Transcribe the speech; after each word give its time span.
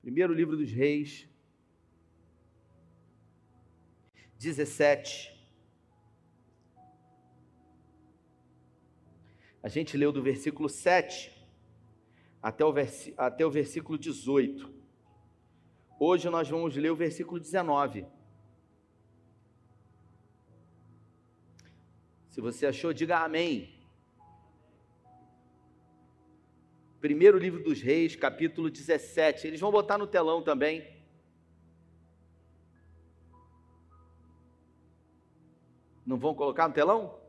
Primeiro 0.00 0.32
livro 0.32 0.56
dos 0.56 0.70
Reis, 0.70 1.28
17. 4.38 5.36
A 9.62 9.68
gente 9.68 9.96
leu 9.96 10.12
do 10.12 10.22
versículo 10.22 10.68
7 10.68 11.36
até 12.40 12.64
o, 12.64 12.72
vers... 12.72 13.12
até 13.16 13.44
o 13.44 13.50
versículo 13.50 13.98
18. 13.98 14.72
Hoje 15.98 16.30
nós 16.30 16.48
vamos 16.48 16.76
ler 16.76 16.90
o 16.90 16.96
versículo 16.96 17.40
19. 17.40 18.06
Se 22.30 22.40
você 22.40 22.66
achou, 22.66 22.92
diga 22.92 23.18
amém. 23.18 23.77
Primeiro 27.00 27.38
livro 27.38 27.62
dos 27.62 27.80
Reis, 27.80 28.16
capítulo 28.16 28.68
17. 28.68 29.46
Eles 29.46 29.60
vão 29.60 29.70
botar 29.70 29.96
no 29.96 30.06
telão 30.06 30.42
também. 30.42 30.98
Não 36.04 36.18
vão 36.18 36.34
colocar 36.34 36.66
no 36.66 36.74
telão? 36.74 37.20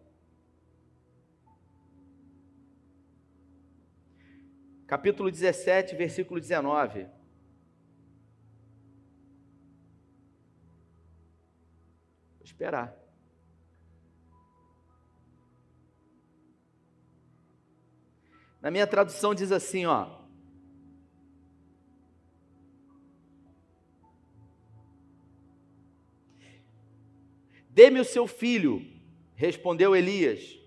Capítulo 4.88 5.30
17, 5.30 5.96
versículo 5.96 6.40
19. 6.40 7.04
Vou 7.04 7.12
esperar. 12.44 12.99
Na 18.62 18.70
minha 18.70 18.86
tradução 18.86 19.34
diz 19.34 19.52
assim, 19.52 19.86
ó. 19.86 20.20
Dê-me 27.70 28.00
o 28.00 28.06
seu 28.06 28.28
filho, 28.28 28.86
respondeu 29.36 29.96
Elias. 29.96 30.60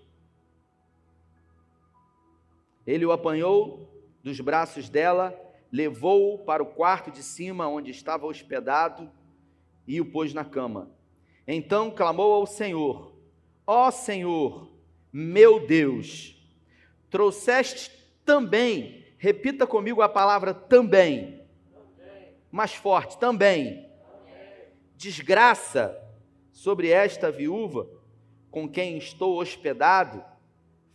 Ele 2.87 3.05
o 3.05 3.11
apanhou 3.11 3.87
dos 4.23 4.39
braços 4.39 4.89
dela, 4.89 5.39
levou-o 5.71 6.39
para 6.39 6.63
o 6.63 6.65
quarto 6.65 7.11
de 7.11 7.21
cima 7.21 7.67
onde 7.67 7.91
estava 7.91 8.25
hospedado 8.25 9.11
e 9.87 10.01
o 10.01 10.05
pôs 10.05 10.33
na 10.33 10.43
cama. 10.43 10.91
Então 11.47 11.91
clamou 11.91 12.33
ao 12.33 12.47
Senhor: 12.47 13.13
Ó 13.67 13.91
Senhor, 13.91 14.71
meu 15.11 15.65
Deus, 15.65 16.42
trouxeste 17.13 17.91
também, 18.25 19.05
repita 19.19 19.67
comigo 19.67 20.01
a 20.01 20.09
palavra 20.09 20.51
também, 20.51 21.39
mais 22.51 22.73
forte, 22.73 23.19
também, 23.19 23.87
desgraça 24.97 25.95
sobre 26.51 26.89
esta 26.89 27.31
viúva 27.31 27.87
com 28.49 28.67
quem 28.67 28.97
estou 28.97 29.39
hospedado, 29.39 30.25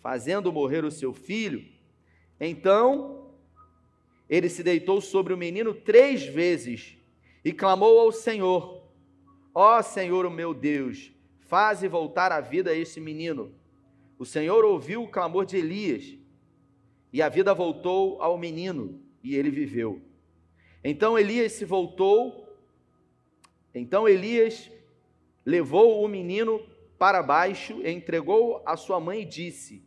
fazendo 0.00 0.52
morrer 0.52 0.84
o 0.84 0.91
seu 0.91 1.14
filho. 1.14 1.64
Então 2.41 3.30
ele 4.28 4.48
se 4.48 4.64
deitou 4.64 5.00
sobre 5.00 5.32
o 5.32 5.38
menino 5.38 5.72
três 5.72 6.27
vezes 6.27 6.98
e 7.44 7.53
clamou 7.53 8.00
ao 8.00 8.10
Senhor: 8.10 8.82
Ó 9.55 9.80
Senhor, 9.82 10.27
o 10.27 10.30
meu 10.32 10.53
Deus, 10.53 11.12
faze 11.42 11.86
voltar 11.86 12.32
a 12.32 12.41
vida 12.41 12.72
a 12.72 12.77
esse 12.77 13.00
menino. 13.00 13.55
O 14.19 14.24
Senhor 14.24 14.64
ouviu 14.64 15.05
o 15.05 15.08
clamor 15.08 15.47
de 15.47 15.56
Elias, 15.56 16.19
e 17.12 17.22
a 17.22 17.28
vida 17.28 17.55
voltou 17.55 18.20
ao 18.20 18.36
menino, 18.36 19.00
e 19.22 19.36
ele 19.36 19.50
viveu. 19.50 20.02
Então 20.83 21.19
Elias 21.19 21.52
se 21.52 21.64
voltou, 21.64 22.48
então 23.75 24.08
Elias 24.08 24.70
levou 25.47 26.05
o 26.05 26.08
menino 26.08 26.60
para 26.98 27.22
baixo, 27.22 27.80
entregou 27.86 28.60
a 28.66 28.76
sua 28.76 28.98
mãe 28.98 29.22
e 29.22 29.25
disse: 29.25 29.82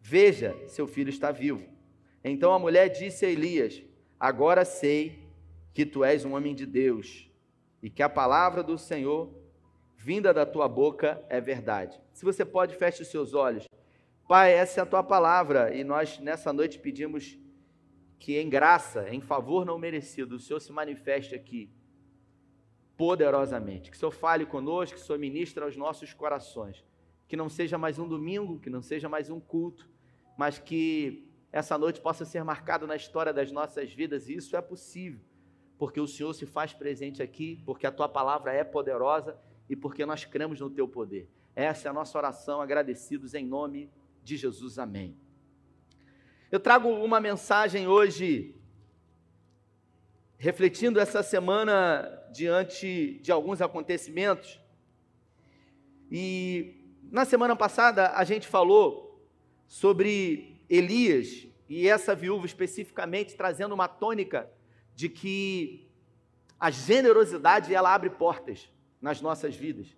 Veja, 0.00 0.56
seu 0.68 0.86
filho 0.86 1.10
está 1.10 1.32
vivo. 1.32 1.64
Então 2.24 2.52
a 2.52 2.58
mulher 2.58 2.88
disse 2.88 3.26
a 3.26 3.30
Elias: 3.30 3.82
Agora 4.18 4.64
sei 4.64 5.18
que 5.74 5.84
tu 5.84 6.04
és 6.04 6.24
um 6.24 6.34
homem 6.34 6.54
de 6.54 6.64
Deus 6.64 7.28
e 7.82 7.90
que 7.90 8.02
a 8.02 8.08
palavra 8.08 8.62
do 8.62 8.78
Senhor 8.78 9.41
vinda 10.02 10.34
da 10.34 10.44
tua 10.44 10.66
boca 10.66 11.24
é 11.28 11.40
verdade. 11.40 12.00
Se 12.12 12.24
você 12.24 12.44
pode, 12.44 12.74
feche 12.74 13.02
os 13.02 13.08
seus 13.08 13.34
olhos. 13.34 13.68
Pai, 14.26 14.52
essa 14.52 14.80
é 14.80 14.82
a 14.82 14.86
tua 14.86 15.02
palavra 15.02 15.72
e 15.72 15.84
nós 15.84 16.18
nessa 16.18 16.52
noite 16.52 16.80
pedimos 16.80 17.38
que 18.18 18.36
em 18.36 18.48
graça, 18.48 19.08
em 19.10 19.20
favor 19.20 19.64
não 19.64 19.78
merecido, 19.78 20.34
o 20.34 20.40
Senhor 20.40 20.58
se 20.58 20.72
manifeste 20.72 21.36
aqui 21.36 21.70
poderosamente. 22.96 23.90
Que 23.90 23.96
o 23.96 24.00
Senhor 24.00 24.10
fale 24.10 24.44
conosco, 24.44 24.96
que 24.96 25.02
o 25.02 25.04
Senhor 25.04 25.18
ministre 25.20 25.62
aos 25.62 25.76
nossos 25.76 26.12
corações. 26.12 26.84
Que 27.28 27.36
não 27.36 27.48
seja 27.48 27.78
mais 27.78 27.96
um 27.98 28.08
domingo, 28.08 28.58
que 28.58 28.68
não 28.68 28.82
seja 28.82 29.08
mais 29.08 29.30
um 29.30 29.38
culto, 29.38 29.88
mas 30.36 30.58
que 30.58 31.28
essa 31.52 31.78
noite 31.78 32.00
possa 32.00 32.24
ser 32.24 32.42
marcada 32.42 32.88
na 32.88 32.96
história 32.96 33.32
das 33.32 33.52
nossas 33.52 33.92
vidas, 33.92 34.28
e 34.28 34.34
isso 34.34 34.56
é 34.56 34.60
possível, 34.60 35.20
porque 35.78 36.00
o 36.00 36.08
Senhor 36.08 36.32
se 36.32 36.46
faz 36.46 36.72
presente 36.72 37.22
aqui, 37.22 37.62
porque 37.64 37.86
a 37.86 37.92
tua 37.92 38.08
palavra 38.08 38.52
é 38.52 38.64
poderosa 38.64 39.38
e 39.72 39.76
porque 39.76 40.04
nós 40.04 40.22
cremos 40.26 40.60
no 40.60 40.68
teu 40.68 40.86
poder. 40.86 41.26
Essa 41.56 41.88
é 41.88 41.90
a 41.90 41.94
nossa 41.94 42.18
oração, 42.18 42.60
agradecidos 42.60 43.32
em 43.32 43.46
nome 43.46 43.90
de 44.22 44.36
Jesus. 44.36 44.78
Amém. 44.78 45.16
Eu 46.50 46.60
trago 46.60 46.90
uma 46.90 47.18
mensagem 47.18 47.88
hoje, 47.88 48.54
refletindo 50.36 51.00
essa 51.00 51.22
semana 51.22 52.06
diante 52.30 53.18
de 53.22 53.32
alguns 53.32 53.62
acontecimentos. 53.62 54.60
E 56.10 56.84
na 57.10 57.24
semana 57.24 57.56
passada 57.56 58.10
a 58.10 58.24
gente 58.24 58.46
falou 58.46 59.26
sobre 59.66 60.62
Elias 60.68 61.48
e 61.66 61.88
essa 61.88 62.14
viúva 62.14 62.44
especificamente 62.44 63.34
trazendo 63.34 63.74
uma 63.74 63.88
tônica 63.88 64.50
de 64.94 65.08
que 65.08 65.90
a 66.60 66.70
generosidade 66.70 67.74
ela 67.74 67.94
abre 67.94 68.10
portas 68.10 68.70
nas 69.02 69.20
nossas 69.20 69.54
vidas. 69.56 69.88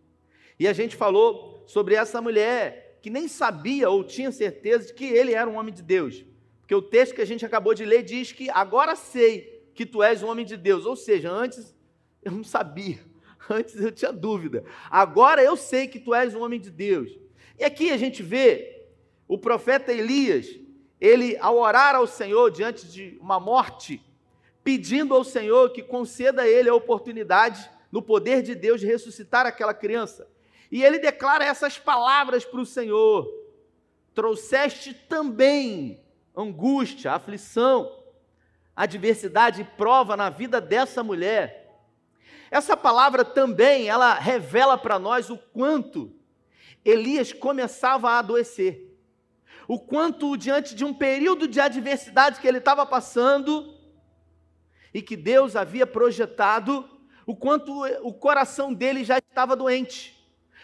E 0.59 0.67
a 0.67 0.73
gente 0.73 0.97
falou 0.97 1.63
sobre 1.67 1.95
essa 1.95 2.23
mulher 2.23 2.99
que 3.03 3.11
nem 3.11 3.29
sabia 3.29 3.91
ou 3.91 4.03
tinha 4.03 4.33
certeza 4.33 4.87
de 4.87 4.95
que 4.95 5.05
ele 5.05 5.35
era 5.35 5.49
um 5.49 5.59
homem 5.59 5.75
de 5.75 5.83
Deus. 5.83 6.25
Porque 6.61 6.75
o 6.75 6.81
texto 6.81 7.15
que 7.15 7.21
a 7.21 7.27
gente 7.27 7.45
acabou 7.45 7.75
de 7.75 7.85
ler 7.85 8.03
diz 8.03 8.33
que 8.33 8.49
agora 8.49 8.97
sei 8.97 9.63
que 9.75 9.85
tu 9.85 10.03
és 10.03 10.23
um 10.23 10.29
homem 10.29 10.47
de 10.47 10.57
Deus. 10.57 10.87
Ou 10.87 10.97
seja, 10.97 11.31
antes 11.31 11.75
eu 12.23 12.33
não 12.33 12.43
sabia, 12.43 12.99
antes 13.51 13.79
eu 13.79 13.93
tinha 13.93 14.11
dúvida. 14.11 14.65
Agora 14.91 15.43
eu 15.43 15.55
sei 15.57 15.87
que 15.87 16.01
tu 16.01 16.15
és 16.15 16.35
um 16.35 16.43
homem 16.43 16.59
de 16.59 16.71
Deus. 16.71 17.11
E 17.59 17.65
aqui 17.65 17.91
a 17.91 17.99
gente 17.99 18.23
vê 18.23 18.87
o 19.29 19.37
profeta 19.37 19.93
Elias, 19.93 20.49
ele 20.99 21.37
ao 21.39 21.59
orar 21.59 21.95
ao 21.95 22.07
Senhor 22.07 22.51
diante 22.51 22.87
de 22.87 23.19
uma 23.21 23.39
morte, 23.39 24.03
pedindo 24.63 25.15
ao 25.15 25.25
Senhor 25.25 25.71
que 25.73 25.83
conceda 25.83 26.43
a 26.43 26.49
ele 26.49 26.71
a 26.71 26.75
oportunidade 26.75 27.71
no 27.95 28.03
poder 28.03 28.43
de 28.43 28.57
Deus 28.57 28.81
de 28.81 28.89
ressuscitar 28.89 29.47
aquela 29.47 29.73
criança. 29.73 30.29
E 30.69 30.83
ele 30.83 30.99
declara 30.99 31.45
essas 31.45 31.79
palavras 31.79 32.45
para 32.45 32.61
o 32.61 32.67
Senhor: 32.67 33.25
Trouxeste 34.13 34.93
também 34.93 36.03
angústia, 36.37 37.13
aflição, 37.13 38.03
adversidade 38.75 39.61
e 39.61 39.65
prova 39.65 40.17
na 40.17 40.29
vida 40.29 40.61
dessa 40.61 41.05
mulher. 41.05 41.73
Essa 42.51 42.77
palavra 42.77 43.25
também, 43.25 43.89
ela 43.89 44.15
revela 44.15 44.77
para 44.77 44.99
nós 44.99 45.31
o 45.31 45.39
quanto 45.39 46.13
Elias 46.85 47.33
começava 47.33 48.11
a 48.11 48.19
adoecer. 48.19 48.93
O 49.69 49.79
quanto 49.79 50.37
diante 50.37 50.75
de 50.75 50.85
um 50.85 50.93
período 50.93 51.47
de 51.47 51.61
adversidade 51.61 52.41
que 52.41 52.49
ele 52.49 52.59
estava 52.59 52.85
passando 52.85 53.73
e 54.93 55.01
que 55.01 55.17
Deus 55.17 55.55
havia 55.55 55.87
projetado, 55.87 56.94
o 57.27 57.35
quanto 57.35 57.85
o 58.03 58.13
coração 58.13 58.73
dele 58.73 59.05
já 59.05 59.19
estava 59.19 59.57
doente, 59.57 60.15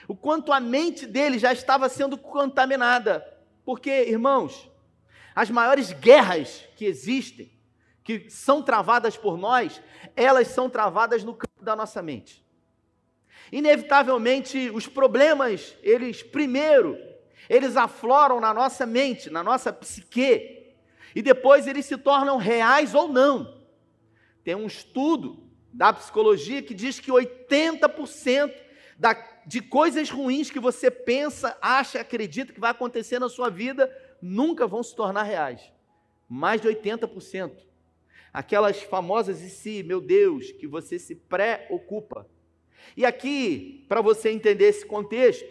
o 0.06 0.14
quanto 0.14 0.52
a 0.52 0.60
mente 0.60 1.06
dele 1.06 1.38
já 1.38 1.52
estava 1.52 1.88
sendo 1.88 2.18
contaminada. 2.18 3.26
Porque, 3.64 3.90
irmãos, 3.90 4.68
as 5.34 5.50
maiores 5.50 5.92
guerras 5.92 6.64
que 6.76 6.84
existem, 6.84 7.52
que 8.02 8.28
são 8.28 8.62
travadas 8.62 9.16
por 9.16 9.38
nós, 9.38 9.80
elas 10.16 10.48
são 10.48 10.68
travadas 10.68 11.22
no 11.22 11.34
campo 11.34 11.62
da 11.62 11.76
nossa 11.76 12.02
mente. 12.02 12.44
Inevitavelmente, 13.52 14.70
os 14.70 14.86
problemas, 14.86 15.76
eles 15.82 16.22
primeiro, 16.22 16.98
eles 17.48 17.76
afloram 17.76 18.40
na 18.40 18.52
nossa 18.54 18.86
mente, 18.86 19.30
na 19.30 19.42
nossa 19.42 19.72
psique, 19.72 20.74
e 21.14 21.22
depois 21.22 21.66
eles 21.66 21.86
se 21.86 21.96
tornam 21.96 22.36
reais 22.36 22.94
ou 22.94 23.08
não. 23.08 23.60
Tem 24.44 24.54
um 24.54 24.66
estudo 24.66 25.49
da 25.72 25.92
psicologia 25.92 26.62
que 26.62 26.74
diz 26.74 26.98
que 26.98 27.10
80% 27.10 28.52
da, 28.98 29.14
de 29.46 29.60
coisas 29.60 30.10
ruins 30.10 30.50
que 30.50 30.60
você 30.60 30.90
pensa, 30.90 31.56
acha, 31.62 32.00
acredita 32.00 32.52
que 32.52 32.60
vai 32.60 32.70
acontecer 32.70 33.18
na 33.18 33.28
sua 33.28 33.48
vida 33.48 33.90
nunca 34.20 34.66
vão 34.66 34.82
se 34.82 34.94
tornar 34.94 35.22
reais. 35.22 35.72
Mais 36.28 36.60
de 36.60 36.68
80%. 36.68 37.52
aquelas 38.32 38.80
famosas 38.82 39.42
e 39.42 39.50
se, 39.50 39.82
meu 39.82 40.00
Deus, 40.00 40.52
que 40.52 40.66
você 40.66 40.98
se 40.98 41.16
preocupa. 41.16 42.28
E 42.96 43.04
aqui, 43.04 43.84
para 43.88 44.00
você 44.00 44.30
entender 44.30 44.66
esse 44.66 44.86
contexto, 44.86 45.48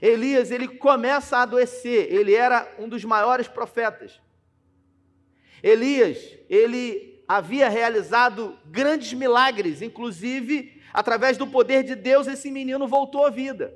Elias 0.00 0.50
ele 0.50 0.66
começa 0.66 1.36
a 1.36 1.42
adoecer, 1.42 2.12
ele 2.12 2.34
era 2.34 2.74
um 2.78 2.88
dos 2.88 3.04
maiores 3.04 3.46
profetas. 3.46 4.20
Elias, 5.62 6.18
ele 6.50 7.11
havia 7.26 7.68
realizado 7.68 8.58
grandes 8.64 9.12
milagres, 9.12 9.82
inclusive 9.82 10.80
através 10.92 11.36
do 11.36 11.46
poder 11.46 11.82
de 11.82 11.94
Deus 11.94 12.26
esse 12.26 12.50
menino 12.50 12.86
voltou 12.86 13.24
à 13.24 13.30
vida. 13.30 13.74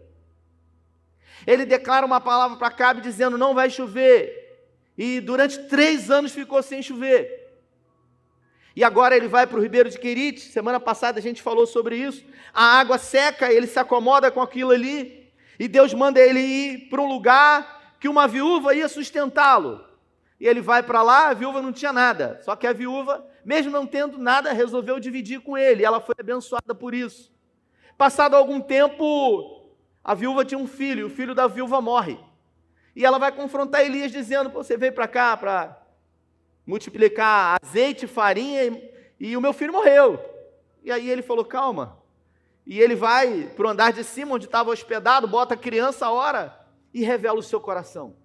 Ele 1.46 1.64
declara 1.64 2.04
uma 2.04 2.20
palavra 2.20 2.56
para 2.56 2.70
Cabe 2.70 3.00
dizendo: 3.00 3.38
Não 3.38 3.54
vai 3.54 3.70
chover. 3.70 4.44
E 4.96 5.20
durante 5.20 5.58
três 5.64 6.10
anos 6.10 6.32
ficou 6.32 6.62
sem 6.62 6.82
chover. 6.82 7.46
E 8.74 8.84
agora 8.84 9.16
ele 9.16 9.28
vai 9.28 9.46
para 9.46 9.58
o 9.58 9.62
Ribeiro 9.62 9.88
de 9.88 9.98
Querite. 9.98 10.40
Semana 10.40 10.78
passada 10.78 11.18
a 11.18 11.22
gente 11.22 11.42
falou 11.42 11.66
sobre 11.66 11.96
isso. 11.96 12.24
A 12.52 12.78
água 12.78 12.98
seca, 12.98 13.50
ele 13.50 13.66
se 13.66 13.78
acomoda 13.78 14.30
com 14.30 14.40
aquilo 14.40 14.70
ali. 14.70 15.32
E 15.58 15.66
Deus 15.66 15.94
manda 15.94 16.20
ele 16.20 16.40
ir 16.40 16.88
para 16.90 17.00
um 17.00 17.08
lugar 17.08 17.94
que 17.98 18.08
uma 18.08 18.28
viúva 18.28 18.74
ia 18.74 18.88
sustentá-lo. 18.88 19.82
E 20.38 20.46
ele 20.46 20.60
vai 20.60 20.82
para 20.82 21.02
lá, 21.02 21.28
a 21.28 21.34
viúva 21.34 21.62
não 21.62 21.72
tinha 21.72 21.92
nada. 21.92 22.38
Só 22.44 22.54
que 22.54 22.66
a 22.66 22.72
viúva, 22.72 23.26
mesmo 23.46 23.70
não 23.70 23.86
tendo 23.86 24.18
nada, 24.18 24.52
resolveu 24.52 24.98
dividir 24.98 25.40
com 25.40 25.56
ele. 25.56 25.84
Ela 25.84 26.00
foi 26.00 26.16
abençoada 26.18 26.74
por 26.74 26.92
isso. 26.92 27.32
Passado 27.96 28.34
algum 28.34 28.60
tempo, 28.60 29.70
a 30.02 30.14
viúva 30.14 30.44
tinha 30.44 30.58
um 30.58 30.66
filho, 30.66 31.06
o 31.06 31.10
filho 31.10 31.32
da 31.32 31.46
viúva 31.46 31.80
morre. 31.80 32.18
E 32.94 33.06
ela 33.06 33.20
vai 33.20 33.30
confrontar 33.30 33.82
Elias 33.82 34.10
dizendo: 34.10 34.50
Você 34.50 34.76
veio 34.76 34.92
para 34.92 35.06
cá 35.06 35.36
para 35.36 35.80
multiplicar 36.66 37.56
azeite, 37.62 38.08
farinha 38.08 38.64
e, 38.64 38.90
e 39.20 39.36
o 39.36 39.40
meu 39.40 39.52
filho 39.52 39.72
morreu. 39.72 40.18
E 40.82 40.90
aí 40.90 41.08
ele 41.08 41.22
falou: 41.22 41.44
Calma. 41.44 42.02
E 42.66 42.80
ele 42.80 42.96
vai 42.96 43.44
para 43.54 43.64
o 43.64 43.70
andar 43.70 43.92
de 43.92 44.02
cima, 44.02 44.34
onde 44.34 44.46
estava 44.46 44.70
hospedado, 44.70 45.28
bota 45.28 45.54
a 45.54 45.56
criança 45.56 46.06
a 46.06 46.10
hora 46.10 46.66
e 46.92 47.04
revela 47.04 47.38
o 47.38 47.44
seu 47.44 47.60
coração. 47.60 48.16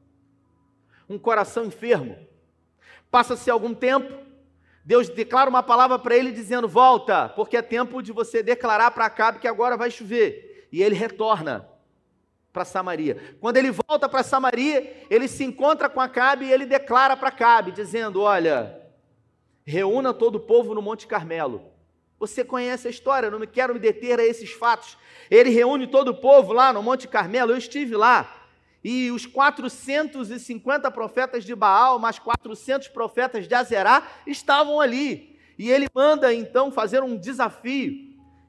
Um 1.08 1.20
coração 1.20 1.64
enfermo. 1.64 2.18
Passa-se 3.12 3.52
algum 3.52 3.72
tempo, 3.72 4.31
Deus 4.92 5.08
declara 5.08 5.50
uma 5.50 5.64
palavra 5.64 5.98
para 5.98 6.18
ele 6.18 6.34
dizendo: 6.34 6.68
Volta, 6.68 7.30
porque 7.30 7.56
é 7.56 7.62
tempo 7.62 8.04
de 8.04 8.12
você 8.12 8.44
declarar 8.44 8.92
para 8.92 9.06
Acabe 9.06 9.40
que 9.40 9.48
agora 9.48 9.78
vai 9.78 9.90
chover. 9.90 10.68
E 10.70 10.84
ele 10.84 10.96
retorna 10.96 11.66
para 12.52 12.66
Samaria. 12.66 13.38
Quando 13.40 13.56
ele 13.56 13.72
volta 13.72 14.10
para 14.10 14.22
Samaria, 14.22 15.06
ele 15.10 15.30
se 15.30 15.46
encontra 15.46 15.88
com 15.88 16.02
Acabe 16.02 16.44
e 16.44 16.52
ele 16.52 16.66
declara 16.66 17.16
para 17.16 17.30
Acabe, 17.30 17.72
dizendo: 17.72 18.22
Olha, 18.22 18.82
reúna 19.64 20.14
todo 20.14 20.36
o 20.36 20.42
povo 20.42 20.76
no 20.76 20.82
Monte 20.82 21.08
Carmelo. 21.08 21.62
Você 22.20 22.44
conhece 22.44 22.90
a 22.90 22.92
história, 22.92 23.32
não 23.32 23.40
me 23.40 23.48
quero 23.48 23.74
me 23.74 23.80
deter 23.80 24.20
a 24.20 24.26
esses 24.26 24.52
fatos. 24.52 24.98
Ele 25.30 25.52
reúne 25.52 25.88
todo 25.88 26.10
o 26.10 26.20
povo 26.20 26.52
lá 26.52 26.74
no 26.74 26.84
Monte 26.84 27.08
Carmelo, 27.08 27.54
eu 27.54 27.58
estive 27.58 27.96
lá. 27.96 28.41
E 28.84 29.12
os 29.12 29.26
450 29.26 30.90
profetas 30.92 31.44
de 31.44 31.56
Baal, 31.56 32.00
mais 32.00 32.18
400 32.18 32.88
profetas 32.88 33.48
de 33.48 33.54
Azerá, 33.54 34.08
estavam 34.26 34.80
ali. 34.80 35.40
E 35.58 35.70
ele 35.70 35.88
manda 35.94 36.34
então 36.34 36.72
fazer 36.72 37.04
um 37.04 37.18
desafio: 37.18 37.94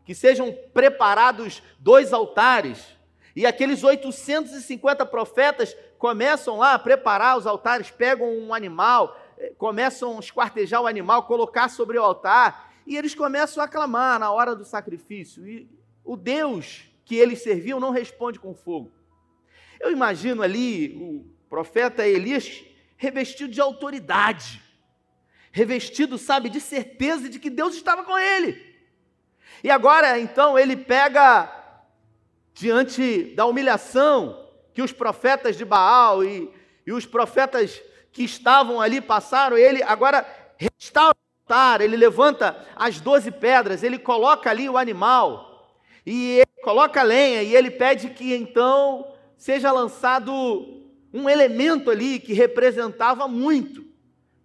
que 0.05 0.15
sejam 0.15 0.57
preparados 0.73 1.63
dois 1.79 2.13
altares 2.13 2.97
e 3.35 3.47
aqueles 3.47 3.83
850 3.83 5.07
profetas 5.07 5.77
começam 5.99 6.59
lá 6.59 6.75
a 6.75 6.79
preparar 6.79 7.39
os 7.39 7.47
altares, 7.47 7.91
pegam 7.91 8.29
um 8.29 8.53
animal, 8.53 9.19
eh, 9.39 9.53
começam 9.57 10.17
a 10.17 10.21
esquartejar 10.21 10.83
o 10.83 10.87
animal, 10.87 11.25
colocar 11.25 11.69
sobre 11.69 11.99
o 11.99 12.03
altar, 12.03 12.73
e 12.87 12.97
eles 12.97 13.15
começam 13.15 13.63
a 13.63 13.69
clamar 13.69 14.19
na 14.19 14.31
hora 14.31 14.55
do 14.55 14.65
sacrifício. 14.65 15.47
E 15.47 15.69
o 16.05 16.17
Deus 16.17 16.85
que 17.05 17.17
eles 17.17 17.43
serviam 17.43 17.81
não 17.81 17.91
responde 17.91 18.39
com 18.39 18.55
fogo. 18.55 18.93
Eu 19.83 19.91
imagino 19.91 20.43
ali 20.43 20.97
o 20.97 21.27
profeta 21.51 22.07
Elias 22.07 22.63
revestido 22.97 23.53
de 23.53 23.61
autoridade, 23.61 24.63
revestido, 25.51 26.17
sabe, 26.17 26.49
de 26.49 26.61
certeza 26.61 27.29
de 27.29 27.41
que 27.41 27.51
Deus 27.51 27.75
estava 27.75 28.05
com 28.05 28.17
ele. 28.17 28.65
E 29.65 29.69
agora, 29.69 30.21
então, 30.21 30.57
ele 30.57 30.77
pega 30.77 31.53
diante 32.55 33.35
da 33.35 33.45
humilhação 33.45 34.49
que 34.73 34.81
os 34.81 34.93
profetas 34.93 35.57
de 35.57 35.65
Baal 35.65 36.23
e, 36.23 36.49
e 36.87 36.93
os 36.93 37.05
profetas 37.05 37.83
que 38.13 38.23
estavam 38.23 38.81
ali 38.81 39.01
passaram, 39.01 39.59
ele 39.59 39.83
agora 39.83 40.25
restaura 40.57 41.17
o 41.17 41.43
altar, 41.43 41.81
ele 41.81 41.97
levanta 41.97 42.65
as 42.77 43.01
doze 43.01 43.33
pedras, 43.33 43.83
ele 43.83 43.99
coloca 43.99 44.49
ali 44.49 44.69
o 44.69 44.79
animal, 44.79 45.77
e 46.07 46.35
ele 46.35 46.63
coloca 46.63 47.01
a 47.01 47.05
lenha, 47.05 47.43
e 47.43 47.57
ele 47.57 47.71
pede 47.71 48.11
que 48.11 48.33
então 48.33 49.12
seja 49.43 49.73
lançado 49.73 50.33
um 51.13 51.29
elemento 51.29 51.91
ali 51.91 52.21
que 52.21 52.33
representava 52.33 53.27
muito, 53.27 53.85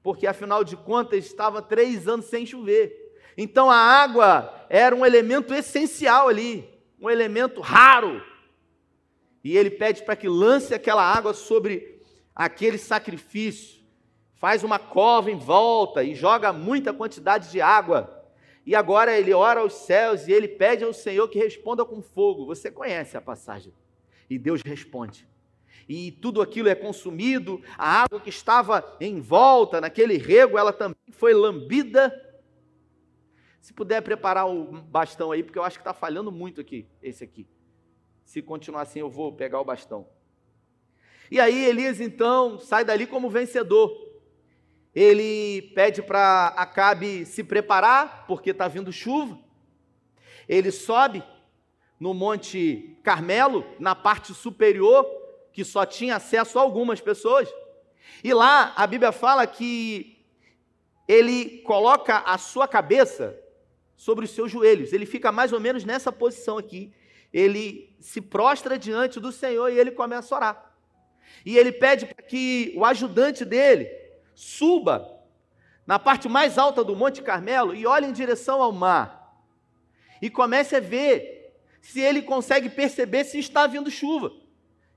porque 0.01 0.25
afinal 0.25 0.63
de 0.63 0.75
contas 0.75 1.25
estava 1.25 1.61
três 1.61 2.07
anos 2.07 2.25
sem 2.27 2.45
chover. 2.45 3.13
Então 3.37 3.69
a 3.69 3.77
água 3.77 4.65
era 4.69 4.95
um 4.95 5.05
elemento 5.05 5.53
essencial 5.53 6.27
ali 6.27 6.67
um 6.99 7.09
elemento 7.09 7.61
raro. 7.61 8.23
E 9.43 9.55
ele 9.55 9.69
pede 9.69 10.03
para 10.03 10.15
que 10.15 10.27
lance 10.27 10.73
aquela 10.73 11.03
água 11.03 11.31
sobre 11.33 12.01
aquele 12.35 12.77
sacrifício. 12.77 13.77
Faz 14.33 14.63
uma 14.63 14.79
cova 14.79 15.31
em 15.31 15.37
volta 15.37 16.03
e 16.03 16.15
joga 16.15 16.51
muita 16.51 16.93
quantidade 16.93 17.51
de 17.51 17.61
água. 17.61 18.13
E 18.65 18.75
agora 18.75 19.15
ele 19.15 19.31
ora 19.31 19.61
aos 19.61 19.73
céus 19.73 20.27
e 20.27 20.31
ele 20.31 20.47
pede 20.47 20.83
ao 20.83 20.91
Senhor 20.91 21.27
que 21.27 21.37
responda 21.37 21.85
com 21.85 22.01
fogo. 22.01 22.45
Você 22.47 22.71
conhece 22.71 23.15
a 23.15 23.21
passagem. 23.21 23.71
E 24.29 24.37
Deus 24.37 24.61
responde. 24.61 25.27
E 25.87 26.11
tudo 26.11 26.41
aquilo 26.41 26.67
é 26.67 26.75
consumido, 26.75 27.61
a 27.77 28.03
água 28.03 28.19
que 28.19 28.29
estava 28.29 28.97
em 28.99 29.21
volta 29.21 29.79
naquele 29.79 30.17
rego, 30.17 30.57
ela 30.57 30.73
também 30.73 30.97
foi 31.11 31.33
lambida 31.33 32.11
se 33.67 33.73
puder 33.73 34.01
preparar 34.01 34.49
o 34.49 34.63
bastão 34.83 35.29
aí, 35.29 35.43
porque 35.43 35.59
eu 35.59 35.63
acho 35.63 35.77
que 35.77 35.81
está 35.81 35.93
falhando 35.93 36.31
muito 36.31 36.61
aqui, 36.61 36.87
esse 37.03 37.21
aqui. 37.21 37.45
Se 38.23 38.41
continuar 38.41 38.83
assim, 38.83 38.99
eu 38.99 39.09
vou 39.09 39.33
pegar 39.33 39.59
o 39.59 39.65
bastão. 39.65 40.07
E 41.29 41.37
aí 41.37 41.65
Elias 41.65 41.99
então 41.99 42.57
sai 42.59 42.85
dali 42.85 43.05
como 43.05 43.29
vencedor. 43.29 43.91
Ele 44.95 45.63
pede 45.75 46.01
para 46.01 46.47
Acabe 46.55 47.25
se 47.25 47.43
preparar, 47.43 48.25
porque 48.25 48.51
está 48.51 48.69
vindo 48.69 48.89
chuva. 48.89 49.37
Ele 50.47 50.71
sobe 50.71 51.21
no 51.99 52.13
Monte 52.13 52.97
Carmelo, 53.03 53.65
na 53.79 53.95
parte 53.95 54.33
superior, 54.33 55.05
que 55.51 55.63
só 55.63 55.85
tinha 55.85 56.17
acesso 56.17 56.59
a 56.59 56.61
algumas 56.61 57.01
pessoas. 57.01 57.49
E 58.23 58.33
lá 58.33 58.73
a 58.75 58.85
Bíblia 58.85 59.11
fala 59.11 59.45
que 59.47 60.23
ele 61.07 61.59
coloca 61.59 62.19
a 62.19 62.37
sua 62.37 62.67
cabeça 62.67 63.37
sobre 63.95 64.25
os 64.25 64.31
seus 64.31 64.51
joelhos. 64.51 64.93
Ele 64.93 65.05
fica 65.05 65.31
mais 65.31 65.51
ou 65.53 65.59
menos 65.59 65.83
nessa 65.83 66.11
posição 66.11 66.57
aqui. 66.57 66.93
Ele 67.33 67.95
se 67.99 68.21
prostra 68.21 68.77
diante 68.77 69.19
do 69.19 69.31
Senhor 69.31 69.69
e 69.69 69.79
ele 69.79 69.91
começa 69.91 70.33
a 70.33 70.37
orar. 70.37 70.75
E 71.45 71.57
ele 71.57 71.71
pede 71.71 72.05
para 72.05 72.23
que 72.23 72.73
o 72.75 72.85
ajudante 72.85 73.43
dele 73.43 73.89
suba 74.35 75.17
na 75.85 75.97
parte 75.97 76.27
mais 76.27 76.57
alta 76.57 76.83
do 76.83 76.95
Monte 76.95 77.21
Carmelo 77.21 77.73
e 77.73 77.87
olhe 77.87 78.05
em 78.05 78.11
direção 78.11 78.61
ao 78.61 78.71
mar. 78.71 79.41
E 80.21 80.29
comece 80.29 80.75
a 80.75 80.79
ver 80.79 81.36
se 81.87 82.01
ele 82.01 82.21
consegue 82.21 82.69
perceber 82.69 83.23
se 83.23 83.39
está 83.39 83.65
vindo 83.65 83.89
chuva, 83.89 84.29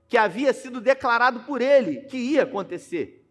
que 0.09 0.17
havia 0.17 0.51
sido 0.51 0.81
declarado 0.81 1.39
por 1.41 1.61
ele 1.61 2.01
que 2.01 2.17
ia 2.17 2.43
acontecer. 2.43 3.25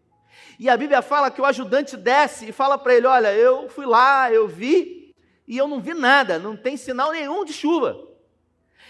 E 0.57 0.67
a 0.67 0.75
Bíblia 0.75 1.03
fala 1.03 1.29
que 1.29 1.39
o 1.39 1.45
ajudante 1.45 1.95
desce 1.95 2.49
e 2.49 2.51
fala 2.51 2.75
para 2.75 2.95
ele: 2.95 3.05
Olha, 3.05 3.31
eu 3.31 3.69
fui 3.69 3.85
lá, 3.85 4.31
eu 4.31 4.47
vi, 4.47 5.13
e 5.47 5.55
eu 5.59 5.67
não 5.67 5.79
vi 5.79 5.93
nada, 5.93 6.39
não 6.39 6.57
tem 6.57 6.75
sinal 6.75 7.11
nenhum 7.11 7.45
de 7.45 7.53
chuva. 7.53 7.95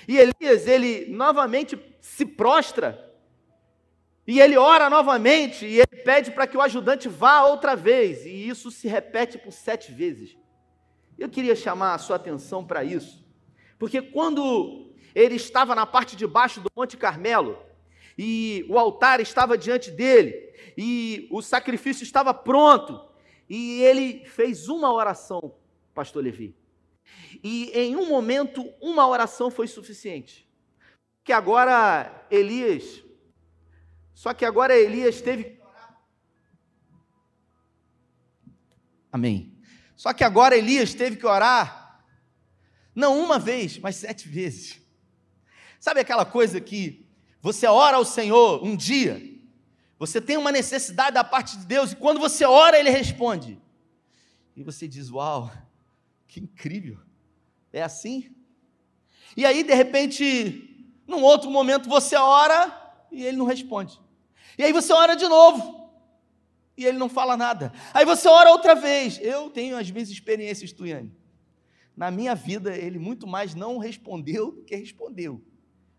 E 0.08 0.18
Elias, 0.18 0.66
ele 0.66 1.06
novamente 1.12 1.78
se 2.00 2.26
prostra, 2.26 3.14
e 4.26 4.40
ele 4.40 4.56
ora 4.56 4.90
novamente, 4.90 5.66
e 5.66 5.80
ele 5.80 6.02
pede 6.02 6.32
para 6.32 6.48
que 6.48 6.56
o 6.56 6.62
ajudante 6.62 7.10
vá 7.10 7.44
outra 7.44 7.76
vez, 7.76 8.26
e 8.26 8.48
isso 8.48 8.72
se 8.72 8.88
repete 8.88 9.38
por 9.38 9.52
sete 9.52 9.92
vezes. 9.92 10.38
Eu 11.20 11.28
queria 11.28 11.58
chamar 11.58 11.94
a 11.94 11.98
sua 11.98 12.16
atenção 12.16 12.66
para 12.66 12.86
isso, 12.86 13.21
porque 13.82 14.00
quando 14.00 14.94
ele 15.16 15.34
estava 15.34 15.74
na 15.74 15.88
parte 15.88 16.16
de 16.16 16.28
baixo 16.28 16.62
do 16.62 16.70
Monte 16.76 16.96
Carmelo, 16.96 17.58
e 18.16 18.64
o 18.70 18.78
altar 18.78 19.20
estava 19.20 19.58
diante 19.58 19.90
dele, 19.90 20.54
e 20.78 21.28
o 21.32 21.42
sacrifício 21.42 22.04
estava 22.04 22.32
pronto, 22.32 23.04
e 23.50 23.82
ele 23.82 24.24
fez 24.26 24.70
uma 24.70 24.94
oração 24.94 25.56
pastor 25.96 26.24
Levi. 26.24 26.56
E 27.44 27.72
em 27.74 27.96
um 27.96 28.08
momento, 28.08 28.72
uma 28.80 29.08
oração 29.08 29.50
foi 29.50 29.68
suficiente. 29.68 30.48
Que 31.24 31.34
agora 31.34 32.28
Elias, 32.30 33.04
só 34.14 34.32
que 34.32 34.46
agora 34.46 34.78
Elias 34.78 35.22
teve. 35.22 35.60
Amém. 39.12 39.58
Só 39.96 40.14
que 40.14 40.24
agora 40.24 40.56
Elias 40.56 40.94
teve 40.94 41.16
que 41.16 41.26
orar, 41.26 41.81
não 42.96 43.20
uma 43.20 43.40
vez, 43.40 43.78
mas 43.78 43.96
sete 43.96 44.28
vezes. 44.28 44.82
Sabe 45.80 46.00
aquela 46.00 46.26
coisa 46.26 46.60
que 46.60 47.06
você 47.42 47.66
ora 47.66 47.98
ao 47.98 48.06
Senhor 48.06 48.64
um 48.64 48.76
dia, 48.76 49.22
você 49.98 50.20
tem 50.20 50.38
uma 50.38 50.52
necessidade 50.52 51.14
da 51.14 51.24
parte 51.24 51.58
de 51.58 51.66
Deus, 51.66 51.92
e 51.92 51.96
quando 51.96 52.20
você 52.20 52.46
ora, 52.46 52.78
Ele 52.78 52.90
responde. 52.90 53.60
E 54.56 54.64
você 54.64 54.88
diz: 54.88 55.10
Uau, 55.10 55.52
que 56.28 56.40
incrível, 56.40 57.00
é 57.72 57.82
assim? 57.82 58.36
E 59.36 59.46
aí, 59.46 59.64
de 59.64 59.74
repente, 59.74 60.94
num 61.08 61.22
outro 61.22 61.50
momento, 61.50 61.88
você 61.88 62.16
ora 62.16 62.96
e 63.12 63.24
Ele 63.24 63.38
não 63.38 63.46
responde. 63.46 64.00
E 64.58 64.64
aí 64.64 64.74
você 64.74 64.92
ora 64.92 65.16
de 65.16 65.28
novo 65.28 65.82
e 66.78 66.86
ele 66.86 66.98
não 66.98 67.10
fala 67.10 67.38
nada. 67.38 67.72
Aí 67.94 68.06
você 68.06 68.28
ora 68.28 68.52
outra 68.52 68.76
vez. 68.76 69.20
Eu 69.22 69.50
tenho 69.50 69.78
as 69.78 69.90
minhas 69.92 70.10
experiências, 70.10 70.72
Tuiane. 70.72 71.12
Na 71.96 72.10
minha 72.10 72.34
vida, 72.34 72.76
ele 72.76 72.98
muito 72.98 73.28
mais 73.28 73.54
não 73.54 73.78
respondeu 73.78 74.52
do 74.52 74.64
que 74.64 74.76
respondeu. 74.76 75.42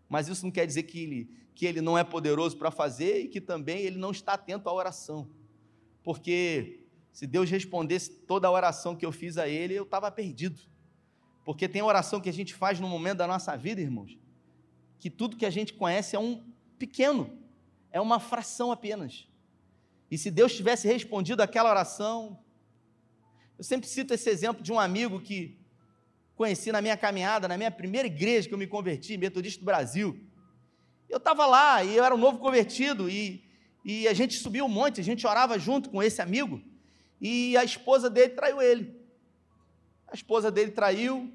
Mas 0.09 0.27
isso 0.27 0.45
não 0.45 0.51
quer 0.51 0.65
dizer 0.65 0.83
que 0.83 0.99
ele, 0.99 1.29
que 1.55 1.65
ele 1.65 1.81
não 1.81 1.97
é 1.97 2.03
poderoso 2.03 2.57
para 2.57 2.71
fazer 2.71 3.21
e 3.21 3.27
que 3.27 3.39
também 3.39 3.81
ele 3.81 3.97
não 3.97 4.11
está 4.11 4.33
atento 4.33 4.69
à 4.69 4.73
oração. 4.73 5.29
Porque 6.03 6.83
se 7.11 7.27
Deus 7.27 7.49
respondesse 7.49 8.11
toda 8.11 8.47
a 8.47 8.51
oração 8.51 8.95
que 8.95 9.05
eu 9.05 9.11
fiz 9.11 9.37
a 9.37 9.47
ele, 9.47 9.73
eu 9.73 9.83
estava 9.83 10.11
perdido. 10.11 10.59
Porque 11.45 11.67
tem 11.67 11.81
oração 11.81 12.19
que 12.19 12.29
a 12.29 12.33
gente 12.33 12.53
faz 12.53 12.79
no 12.79 12.87
momento 12.87 13.17
da 13.17 13.27
nossa 13.27 13.55
vida, 13.55 13.81
irmãos, 13.81 14.17
que 14.99 15.09
tudo 15.09 15.37
que 15.37 15.45
a 15.45 15.49
gente 15.49 15.73
conhece 15.73 16.15
é 16.15 16.19
um 16.19 16.43
pequeno, 16.79 17.37
é 17.91 17.99
uma 17.99 18.19
fração 18.19 18.71
apenas. 18.71 19.27
E 20.09 20.17
se 20.17 20.31
Deus 20.31 20.55
tivesse 20.55 20.87
respondido 20.87 21.41
aquela 21.41 21.69
oração, 21.69 22.39
eu 23.57 23.63
sempre 23.63 23.87
cito 23.87 24.13
esse 24.13 24.29
exemplo 24.29 24.63
de 24.63 24.71
um 24.71 24.79
amigo 24.79 25.19
que 25.19 25.57
conheci 26.35 26.71
na 26.71 26.81
minha 26.81 26.97
caminhada, 26.97 27.47
na 27.47 27.57
minha 27.57 27.71
primeira 27.71 28.07
igreja 28.07 28.47
que 28.47 28.53
eu 28.53 28.57
me 28.57 28.67
converti, 28.67 29.17
Metodista 29.17 29.59
do 29.59 29.65
Brasil. 29.65 30.19
Eu 31.09 31.17
estava 31.17 31.45
lá 31.45 31.83
e 31.83 31.95
eu 31.95 32.03
era 32.03 32.13
um 32.13 32.17
novo 32.17 32.39
convertido 32.39 33.09
e, 33.09 33.43
e 33.85 34.07
a 34.07 34.13
gente 34.13 34.35
subiu 34.37 34.65
um 34.65 34.69
monte, 34.69 34.99
a 34.99 35.03
gente 35.03 35.25
orava 35.27 35.59
junto 35.59 35.89
com 35.89 36.01
esse 36.01 36.21
amigo 36.21 36.61
e 37.21 37.55
a 37.55 37.63
esposa 37.63 38.09
dele 38.09 38.33
traiu 38.33 38.61
ele. 38.61 38.99
A 40.07 40.13
esposa 40.13 40.51
dele 40.51 40.71
traiu 40.71 41.31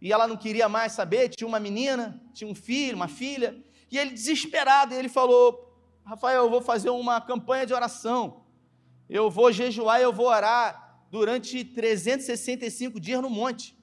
e 0.00 0.12
ela 0.12 0.26
não 0.26 0.36
queria 0.36 0.68
mais 0.68 0.92
saber, 0.92 1.28
tinha 1.28 1.46
uma 1.46 1.60
menina, 1.60 2.20
tinha 2.32 2.50
um 2.50 2.54
filho, 2.54 2.96
uma 2.96 3.08
filha, 3.08 3.56
e 3.90 3.98
ele 3.98 4.10
desesperado, 4.10 4.94
ele 4.94 5.08
falou: 5.08 5.72
Rafael, 6.04 6.44
eu 6.44 6.50
vou 6.50 6.60
fazer 6.60 6.90
uma 6.90 7.20
campanha 7.20 7.64
de 7.64 7.72
oração. 7.72 8.44
Eu 9.08 9.30
vou 9.30 9.52
jejuar, 9.52 10.00
eu 10.00 10.12
vou 10.12 10.26
orar 10.26 11.06
durante 11.10 11.64
365 11.64 13.00
dias 13.00 13.22
no 13.22 13.30
monte. 13.30 13.77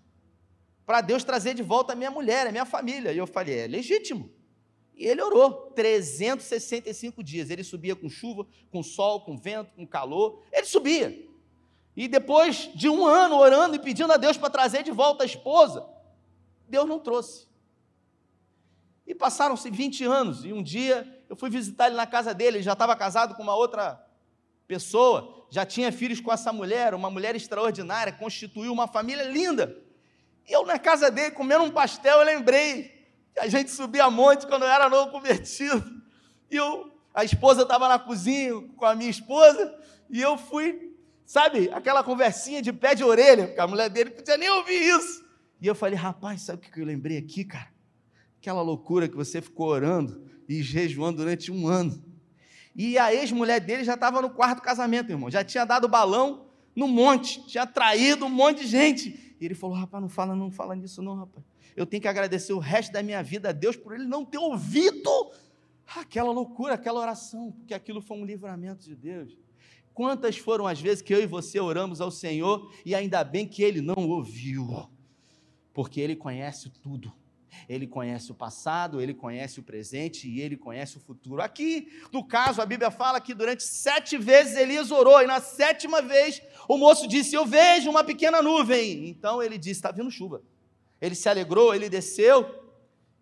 Para 0.86 1.02
Deus 1.02 1.24
trazer 1.24 1.54
de 1.54 1.64
volta 1.64 1.94
a 1.94 1.96
minha 1.96 2.12
mulher, 2.12 2.48
a 2.48 2.52
minha 2.52 2.66
família. 2.66 3.12
E 3.12 3.18
eu 3.18 3.26
falei, 3.26 3.60
é 3.60 3.68
legítimo. 3.68 4.30
E 4.96 5.06
ele 5.06 5.22
orou 5.22 5.72
365 5.72 7.24
dias. 7.24 7.50
Ele 7.50 7.64
subia 7.64 7.96
com 7.96 8.10
chuva, 8.10 8.46
com 8.72 8.84
sol, 8.84 9.22
com 9.22 9.38
vento, 9.38 9.72
com 9.76 9.86
calor. 9.86 10.42
Ele 10.52 10.66
subia. 10.66 11.28
E 11.96 12.08
depois 12.08 12.70
de 12.76 12.90
um 12.90 13.06
ano 13.06 13.36
orando 13.36 13.76
e 13.76 13.80
pedindo 13.80 14.12
a 14.12 14.18
Deus 14.18 14.38
para 14.38 14.50
trazer 14.50 14.84
de 14.84 14.92
volta 14.92 15.24
a 15.24 15.26
esposa, 15.26 15.88
Deus 16.68 16.88
não 16.88 17.00
trouxe. 17.00 17.48
E 19.08 19.16
passaram-se 19.16 19.70
20 19.70 20.04
anos, 20.04 20.44
e 20.44 20.52
um 20.52 20.64
dia 20.64 21.24
eu 21.30 21.36
fui 21.36 21.50
visitar 21.50 21.88
ele 21.88 21.96
na 21.96 22.08
casa 22.08 22.34
dele, 22.34 22.58
ele 22.58 22.64
já 22.64 22.74
estava 22.74 22.96
casado 22.96 23.36
com 23.36 23.44
uma 23.44 23.56
outra 23.56 24.04
pessoa, 24.68 25.46
já 25.50 25.66
tinha 25.66 25.92
filhos 25.92 26.20
com 26.20 26.32
essa 26.34 26.52
mulher, 26.52 26.94
uma 26.94 27.10
mulher 27.10 27.36
extraordinária, 27.36 28.12
constituiu 28.12 28.74
uma 28.74 28.88
família 28.88 29.24
linda. 29.24 29.85
E 30.48 30.54
eu 30.54 30.66
na 30.66 30.78
casa 30.78 31.10
dele, 31.10 31.32
comendo 31.32 31.64
um 31.64 31.72
pastel, 31.72 32.20
eu 32.20 32.26
lembrei 32.26 32.94
que 33.34 33.40
a 33.40 33.48
gente 33.48 33.72
subia 33.72 34.10
monte 34.10 34.46
quando 34.46 34.64
eu 34.64 34.70
era 34.70 34.90
novo 34.90 35.12
convertido. 35.12 35.84
E 36.50 36.56
eu, 36.56 36.92
a 37.14 37.24
esposa 37.24 37.64
estava 37.64 37.88
na 37.88 37.98
cozinha 37.98 38.62
com 38.78 38.86
a 38.86 38.96
minha 38.96 39.10
esposa, 39.10 39.76
e 40.10 40.22
eu 40.22 40.38
fui, 40.38 40.96
sabe, 41.26 41.70
aquela 41.74 42.04
conversinha 42.04 42.62
de 42.62 42.72
pé 42.72 42.94
de 42.94 43.04
orelha, 43.04 43.48
porque 43.48 43.60
a 43.60 43.68
mulher 43.68 43.90
dele 43.90 44.12
não 44.12 44.18
podia 44.18 44.38
nem 44.38 44.50
ouvir 44.50 44.82
isso. 44.82 45.26
E 45.60 45.68
eu 45.68 45.74
falei, 45.74 45.96
rapaz, 45.96 46.44
sabe 46.44 46.68
o 46.68 46.72
que 46.72 46.80
eu 46.80 46.86
lembrei 46.86 47.18
aqui, 47.18 47.44
cara? 47.44 47.70
Aquela 48.40 48.62
loucura 48.62 49.08
que 49.08 49.16
você 49.16 49.42
ficou 49.42 49.68
orando 49.68 50.30
e 50.48 50.62
jejuando 50.62 51.18
durante 51.18 51.52
um 51.52 51.68
ano. 51.68 52.04
E 52.76 52.98
a 52.98 53.14
ex-mulher 53.14 53.60
dele 53.60 53.84
já 53.84 53.96
estava 53.96 54.22
no 54.22 54.30
quarto 54.30 54.62
casamento, 54.62 55.10
irmão. 55.10 55.32
Já 55.32 55.44
tinha 55.44 55.66
dado 55.66 55.88
balão 55.88 56.46
no 56.76 56.88
monte, 56.88 57.46
tinha 57.48 57.66
traído 57.66 58.26
um 58.26 58.30
monte 58.30 58.62
de 58.62 58.68
gente. 58.68 59.25
E 59.40 59.46
ele 59.46 59.56
falou: 59.56 59.76
rapaz, 59.76 60.02
não 60.02 60.10
fala, 60.10 60.36
não 60.36 60.52
fala 60.52 60.76
nisso, 60.76 61.02
não, 61.02 61.16
rapaz. 61.16 61.46
Eu 61.76 61.86
tenho 61.86 62.02
que 62.02 62.08
agradecer 62.08 62.54
o 62.54 62.60
resto 62.60 62.92
da 62.92 63.04
minha 63.04 63.22
vida 63.22 63.50
a 63.50 63.52
Deus 63.52 63.76
por 63.76 63.94
ele 63.94 64.06
não 64.06 64.24
ter 64.24 64.38
ouvido 64.38 65.10
aquela 65.96 66.32
loucura, 66.32 66.74
aquela 66.74 67.00
oração, 67.00 67.52
porque 67.52 67.74
aquilo 67.74 68.02
foi 68.02 68.18
um 68.18 68.26
livramento 68.26 68.86
de 68.86 68.96
Deus. 68.96 69.38
Quantas 69.94 70.38
foram 70.38 70.68
as 70.68 70.80
vezes 70.80 71.02
que 71.02 71.14
eu 71.14 71.22
e 71.22 71.26
você 71.26 71.60
oramos 71.60 72.02
ao 72.02 72.12
Senhor 72.12 72.72
e 72.86 72.94
ainda 72.94 73.24
bem 73.24 73.48
que 73.48 73.64
ele 73.64 73.82
não 73.82 74.10
ouviu, 74.10 74.90
porque 75.74 76.02
ele 76.02 76.16
conhece 76.16 76.70
tudo. 76.82 77.14
Ele 77.68 77.88
conhece 77.88 78.32
o 78.32 78.36
passado, 78.36 79.02
ele 79.02 79.14
conhece 79.14 79.60
o 79.60 79.64
presente 79.64 80.28
e 80.28 80.42
ele 80.42 80.58
conhece 80.58 80.98
o 80.98 81.00
futuro. 81.00 81.42
Aqui, 81.42 81.88
no 82.12 82.26
caso, 82.26 82.62
a 82.62 82.66
Bíblia 82.66 82.92
fala 82.92 83.20
que 83.22 83.34
durante 83.34 83.64
sete 83.64 84.18
vezes 84.18 84.56
Elias 84.56 84.92
orou, 84.92 85.22
e 85.22 85.28
na 85.28 85.40
sétima 85.40 86.02
vez 86.02 86.42
o 86.68 86.78
moço 86.78 87.08
disse: 87.08 87.36
Eu 87.36 87.46
vejo 87.46 87.90
uma 87.90 88.04
pequena 88.04 88.42
nuvem. 88.42 89.10
Então 89.10 89.42
ele 89.42 89.58
disse: 89.58 89.80
Está 89.80 89.92
vindo 89.92 90.12
chuva. 90.12 90.42
Ele 91.02 91.16
se 91.16 91.28
alegrou, 91.28 91.74
ele 91.76 91.90
desceu 91.90 92.66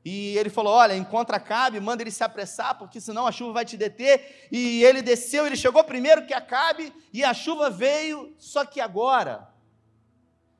e 0.05 0.37
ele 0.37 0.49
falou: 0.49 0.73
Olha, 0.73 0.95
encontra 0.95 1.37
Acabe, 1.37 1.79
manda 1.79 2.03
ele 2.03 2.11
se 2.11 2.23
apressar, 2.23 2.77
porque 2.77 2.99
senão 2.99 3.25
a 3.25 3.31
chuva 3.31 3.53
vai 3.53 3.65
te 3.65 3.77
deter. 3.77 4.47
E 4.51 4.83
ele 4.83 5.01
desceu, 5.01 5.45
ele 5.45 5.55
chegou 5.55 5.83
primeiro 5.83 6.25
que 6.25 6.33
Acabe 6.33 6.93
e 7.11 7.23
a 7.23 7.33
chuva 7.33 7.69
veio, 7.69 8.33
só 8.37 8.65
que 8.65 8.81
agora. 8.81 9.49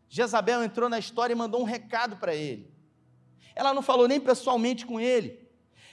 Jezabel 0.08 0.64
entrou 0.64 0.88
na 0.88 1.00
história 1.00 1.34
e 1.34 1.36
mandou 1.36 1.62
um 1.62 1.66
recado 1.66 2.16
para 2.16 2.34
ele. 2.34 2.73
Ela 3.56 3.74
não 3.74 3.82
falou 3.82 4.08
nem 4.08 4.20
pessoalmente 4.20 4.86
com 4.86 5.00
ele. 5.00 5.44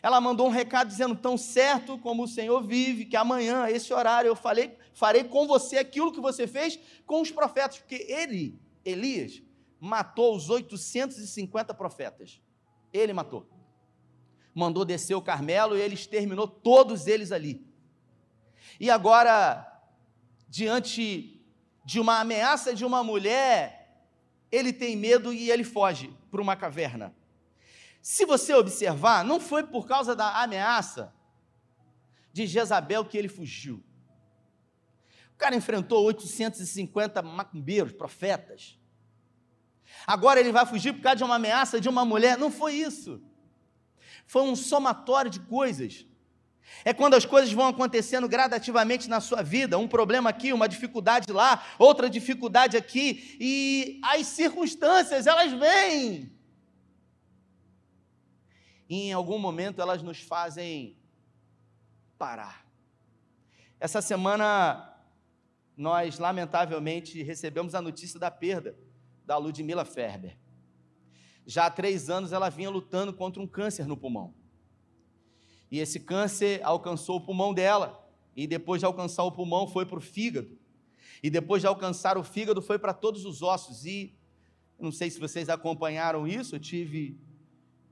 Ela 0.03 0.21
mandou 0.21 0.47
um 0.47 0.51
recado 0.51 0.89
dizendo: 0.89 1.15
tão 1.15 1.37
certo 1.37 1.99
como 1.99 2.25
o 2.25 2.29
Senhor 2.29 2.63
vive, 2.63 3.05
que 3.05 3.17
amanhã, 3.17 3.65
a 3.65 3.71
esse 3.71 3.93
horário, 3.93 4.29
eu 4.29 4.37
falei, 4.37 4.77
farei 4.95 5.25
com 5.25 5.47
você 5.47 5.79
aquilo 5.79 6.13
que 6.13 6.21
você 6.21 6.47
fez 6.47 6.79
com 7.07 7.21
os 7.21 7.31
profetas, 7.31 7.79
porque 7.79 8.07
ele, 8.09 8.59
Elias, 8.85 9.43
matou 9.79 10.37
os 10.37 10.49
850 10.49 11.75
profetas. 11.75 12.41
Ele 12.93 13.13
matou. 13.13 13.47
Mandou 14.55 14.85
descer 14.85 15.15
o 15.15 15.23
Carmelo 15.23 15.77
e 15.77 15.81
ele 15.81 15.95
exterminou 15.95 16.47
todos 16.47 17.07
eles 17.07 17.31
ali. 17.31 17.65
E 18.79 18.91
agora, 18.91 19.67
diante 20.49 21.41
de 21.85 22.01
uma 22.01 22.21
ameaça 22.21 22.75
de 22.75 22.85
uma 22.85 23.03
mulher, 23.03 24.05
ele 24.51 24.73
tem 24.73 24.97
medo 24.97 25.33
e 25.33 25.51
ele 25.51 25.65
foge 25.65 26.13
para 26.31 26.41
uma 26.41 26.57
caverna. 26.57 27.15
Se 28.03 28.25
você 28.25 28.55
observar, 28.55 29.25
não 29.25 29.39
foi 29.39 29.63
por 29.63 29.87
causa 29.87 30.17
da 30.17 30.43
ameaça 30.43 31.15
de 32.33 32.47
Jezabel 32.47 33.05
que 33.05 33.19
ele 33.19 33.29
fugiu. 33.29 33.83
O 35.35 35.37
cara 35.37 35.55
enfrentou 35.55 36.05
850 36.05 37.23
macumbeiros, 37.23 37.93
profetas. 37.93 38.79
Agora 40.07 40.41
ele 40.41 40.53
vai 40.53 40.65
fugir 40.65 40.93
por 40.93 41.03
causa 41.03 41.17
de 41.17 41.25
uma 41.25 41.37
ameaça 41.37 41.81
de 41.81 41.89
uma 41.89 42.05
mulher. 42.05 42.39
Não 42.39 42.51
foi 42.51 42.75
isso. 42.75 43.23
Foi 44.27 44.43
um 44.43 44.55
somatório 44.55 45.31
de 45.31 45.41
coisas. 45.41 46.07
É 46.85 46.95
quando 46.95 47.15
as 47.15 47.25
coisas 47.25 47.53
vão 47.53 47.67
acontecendo 47.67 48.29
gradativamente 48.29 49.09
na 49.09 49.21
sua 49.21 49.43
vida, 49.43 49.77
um 49.77 49.89
problema 49.89 50.31
aqui, 50.31 50.53
uma 50.53 50.69
dificuldade 50.69 51.33
lá, 51.33 51.65
outra 51.79 52.09
dificuldade 52.09 52.77
aqui, 52.77 53.37
e 53.41 54.01
as 54.05 54.29
circunstâncias, 54.29 55.27
elas 55.27 55.53
vêm 55.53 56.40
e 58.91 59.03
em 59.03 59.13
algum 59.13 59.39
momento 59.39 59.81
elas 59.81 60.03
nos 60.03 60.21
fazem 60.21 60.99
parar. 62.19 62.67
Essa 63.79 64.03
semana, 64.03 64.93
nós 65.77 66.19
lamentavelmente 66.19 67.23
recebemos 67.23 67.77
a 67.77 67.81
notícia 67.81 68.19
da 68.19 68.33
perda 68.33 68.77
da 69.25 69.37
Ludmila 69.37 69.85
Ferber. 69.85 70.37
Já 71.47 71.67
há 71.67 71.71
três 71.71 72.11
anos 72.11 72.33
ela 72.33 72.49
vinha 72.49 72.69
lutando 72.69 73.13
contra 73.13 73.41
um 73.41 73.47
câncer 73.47 73.87
no 73.87 73.97
pulmão. 73.97 74.35
E 75.71 75.79
esse 75.79 76.01
câncer 76.01 76.61
alcançou 76.65 77.19
o 77.19 77.21
pulmão 77.21 77.55
dela. 77.55 78.05
E 78.35 78.45
depois 78.45 78.81
de 78.81 78.87
alcançar 78.87 79.23
o 79.23 79.31
pulmão, 79.31 79.69
foi 79.69 79.87
para 79.87 79.99
o 79.99 80.03
fígado. 80.03 80.59
E 81.23 81.31
depois 81.31 81.63
de 81.63 81.69
alcançar 81.69 82.19
o 82.19 82.25
fígado, 82.25 82.61
foi 82.61 82.79
para 82.79 82.93
todos 82.93 83.25
os 83.25 83.41
ossos. 83.41 83.87
E 83.87 84.19
não 84.81 84.91
sei 84.91 85.11
se 85.11 85.21
vocês 85.21 85.49
acompanharam 85.49 86.27
isso, 86.27 86.57
eu 86.57 86.61
tive 86.61 87.30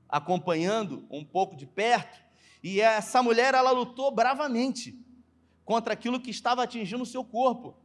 acompanhando 0.09 1.05
um 1.09 1.23
pouco 1.23 1.55
de 1.55 1.65
perto, 1.65 2.19
e 2.63 2.81
essa 2.81 3.21
mulher 3.23 3.53
ela 3.53 3.71
lutou 3.71 4.11
bravamente 4.11 4.99
contra 5.63 5.93
aquilo 5.93 6.19
que 6.19 6.31
estava 6.31 6.63
atingindo 6.63 7.03
o 7.03 7.05
seu 7.05 7.23
corpo. 7.23 7.77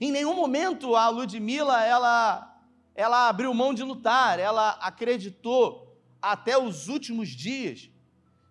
Em 0.00 0.12
nenhum 0.12 0.34
momento 0.34 0.94
a 0.94 1.08
Ludmilla 1.08 1.82
ela 1.84 2.48
ela 2.94 3.28
abriu 3.28 3.54
mão 3.54 3.72
de 3.72 3.82
lutar, 3.82 4.38
ela 4.38 4.72
acreditou 4.72 5.98
até 6.20 6.58
os 6.58 6.88
últimos 6.88 7.30
dias 7.30 7.90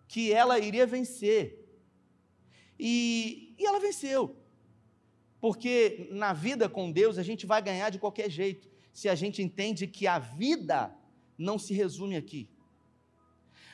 que 0.08 0.34
ela 0.34 0.60
iria 0.60 0.88
vencer. 0.88 1.64
E, 2.80 3.54
e 3.58 3.66
ela 3.66 3.80
venceu. 3.80 4.36
Porque 5.40 6.08
na 6.12 6.34
vida 6.34 6.68
com 6.68 6.92
Deus 6.92 7.18
a 7.18 7.24
gente 7.24 7.46
vai 7.46 7.62
ganhar 7.62 7.90
de 7.92 8.00
qualquer 8.00 8.30
jeito, 8.30 8.68
se 8.92 9.08
a 9.08 9.16
gente 9.16 9.42
entende 9.42 9.88
que 9.88 10.08
a 10.08 10.20
vida 10.20 10.94
não 11.38 11.58
se 11.58 11.74
resume 11.74 12.16
aqui. 12.16 12.50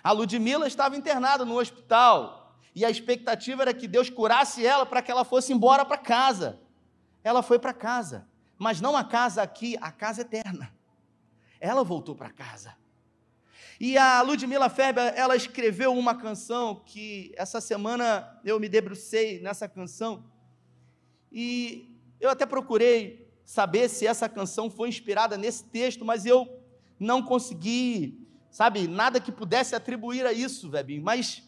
A 0.03 0.11
Ludmilla 0.11 0.67
estava 0.67 0.95
internada 0.95 1.43
no 1.43 1.59
hospital 1.59 2.55
e 2.73 2.85
a 2.85 2.89
expectativa 2.89 3.63
era 3.63 3.73
que 3.73 3.87
Deus 3.87 4.09
curasse 4.09 4.65
ela 4.65 4.85
para 4.85 5.01
que 5.01 5.11
ela 5.11 5.25
fosse 5.25 5.51
embora 5.51 5.83
para 5.83 5.97
casa. 5.97 6.59
Ela 7.23 7.41
foi 7.41 7.59
para 7.59 7.73
casa 7.73 8.27
mas 8.57 8.81
não 8.81 8.97
a 8.97 9.03
casa 9.03 9.41
aqui, 9.41 9.77
a 9.79 9.91
casa 9.91 10.21
eterna. 10.21 10.73
Ela 11.59 11.83
voltou 11.83 12.15
para 12.15 12.29
casa. 12.29 12.75
E 13.79 13.97
a 13.97 14.21
Ludmila 14.21 14.69
Ferber, 14.69 15.13
ela 15.15 15.35
escreveu 15.35 15.93
uma 15.93 16.15
canção 16.15 16.81
que 16.85 17.31
essa 17.35 17.61
semana 17.61 18.39
eu 18.43 18.59
me 18.59 18.67
debrucei 18.67 19.39
nessa 19.39 19.67
canção. 19.67 20.25
E 21.31 21.95
eu 22.19 22.29
até 22.29 22.45
procurei 22.45 23.31
saber 23.45 23.87
se 23.89 24.07
essa 24.07 24.27
canção 24.27 24.69
foi 24.69 24.89
inspirada 24.89 25.37
nesse 25.37 25.63
texto, 25.65 26.03
mas 26.03 26.25
eu 26.25 26.59
não 26.99 27.21
consegui, 27.21 28.26
sabe, 28.57 28.87
nada 28.87 29.21
que 29.21 29.31
pudesse 29.31 29.75
atribuir 29.75 30.25
a 30.25 30.33
isso, 30.33 30.71
Webinho. 30.71 31.03
Mas 31.03 31.43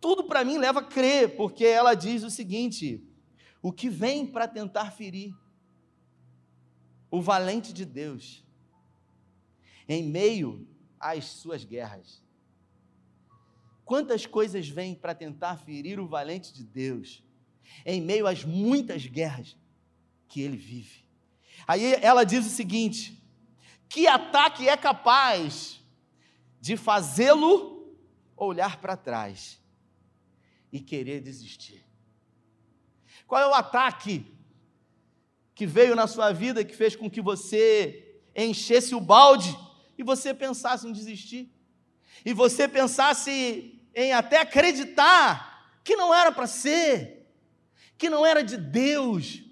tudo 0.00 0.24
para 0.24 0.44
mim 0.44 0.58
leva 0.58 0.80
a 0.80 0.84
crer, 0.84 1.36
porque 1.36 1.64
ela 1.64 1.94
diz 1.94 2.24
o 2.24 2.30
seguinte: 2.30 3.00
o 3.62 3.72
que 3.72 3.88
vem 3.88 4.26
para 4.26 4.48
tentar 4.48 4.90
ferir 4.90 5.32
o 7.08 7.22
valente 7.22 7.72
de 7.72 7.84
Deus, 7.84 8.44
em 9.88 10.02
meio 10.02 10.66
às 10.98 11.26
suas 11.26 11.64
guerras. 11.64 12.20
Quantas 13.84 14.26
coisas 14.26 14.68
vêm 14.68 14.96
para 14.96 15.14
tentar 15.14 15.58
ferir 15.58 16.00
o 16.00 16.08
valente 16.08 16.52
de 16.52 16.64
Deus, 16.64 17.22
em 17.86 18.00
meio 18.00 18.26
às 18.26 18.44
muitas 18.44 19.06
guerras 19.06 19.56
que 20.26 20.40
ele 20.40 20.56
vive. 20.56 21.04
Aí 21.68 21.94
ela 22.02 22.24
diz 22.24 22.44
o 22.44 22.50
seguinte: 22.50 23.22
que 23.88 24.08
ataque 24.08 24.68
é 24.68 24.76
capaz 24.76 25.81
de 26.62 26.78
fazê-lo 26.78 27.94
olhar 28.34 28.80
para 28.80 28.96
trás 28.96 29.60
e 30.72 30.80
querer 30.80 31.20
desistir? 31.20 31.84
Qual 33.26 33.38
é 33.38 33.46
o 33.46 33.52
ataque 33.52 34.24
que 35.54 35.66
veio 35.66 35.94
na 35.94 36.06
sua 36.06 36.32
vida 36.32 36.64
que 36.64 36.74
fez 36.74 36.96
com 36.96 37.10
que 37.10 37.20
você 37.20 38.20
enchesse 38.34 38.94
o 38.94 39.00
balde 39.00 39.56
e 39.98 40.02
você 40.02 40.32
pensasse 40.32 40.86
em 40.86 40.92
desistir. 40.92 41.52
E 42.24 42.32
você 42.32 42.66
pensasse 42.66 43.80
em 43.94 44.12
até 44.12 44.40
acreditar 44.40 45.78
que 45.84 45.96
não 45.96 46.14
era 46.14 46.32
para 46.32 46.46
ser, 46.46 47.28
que 47.98 48.08
não 48.08 48.24
era 48.24 48.42
de 48.42 48.56
Deus. 48.56 49.42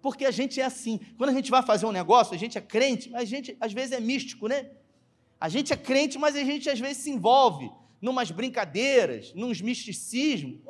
Porque 0.00 0.24
a 0.24 0.30
gente 0.30 0.60
é 0.60 0.64
assim. 0.64 1.00
Quando 1.16 1.30
a 1.30 1.32
gente 1.34 1.50
vai 1.50 1.62
fazer 1.62 1.86
um 1.86 1.92
negócio, 1.92 2.34
a 2.34 2.38
gente 2.38 2.56
é 2.56 2.60
crente, 2.60 3.10
mas 3.10 3.22
a 3.22 3.24
gente 3.24 3.56
às 3.60 3.72
vezes 3.72 3.92
é 3.92 4.00
místico, 4.00 4.46
né? 4.46 4.70
A 5.40 5.48
gente 5.48 5.72
é 5.72 5.76
crente, 5.76 6.18
mas 6.18 6.34
a 6.34 6.42
gente 6.42 6.68
às 6.68 6.80
vezes 6.80 7.02
se 7.02 7.10
envolve 7.10 7.70
numas 8.00 8.30
brincadeiras, 8.30 9.32
nos 9.34 9.60
misticismos. 9.60 10.60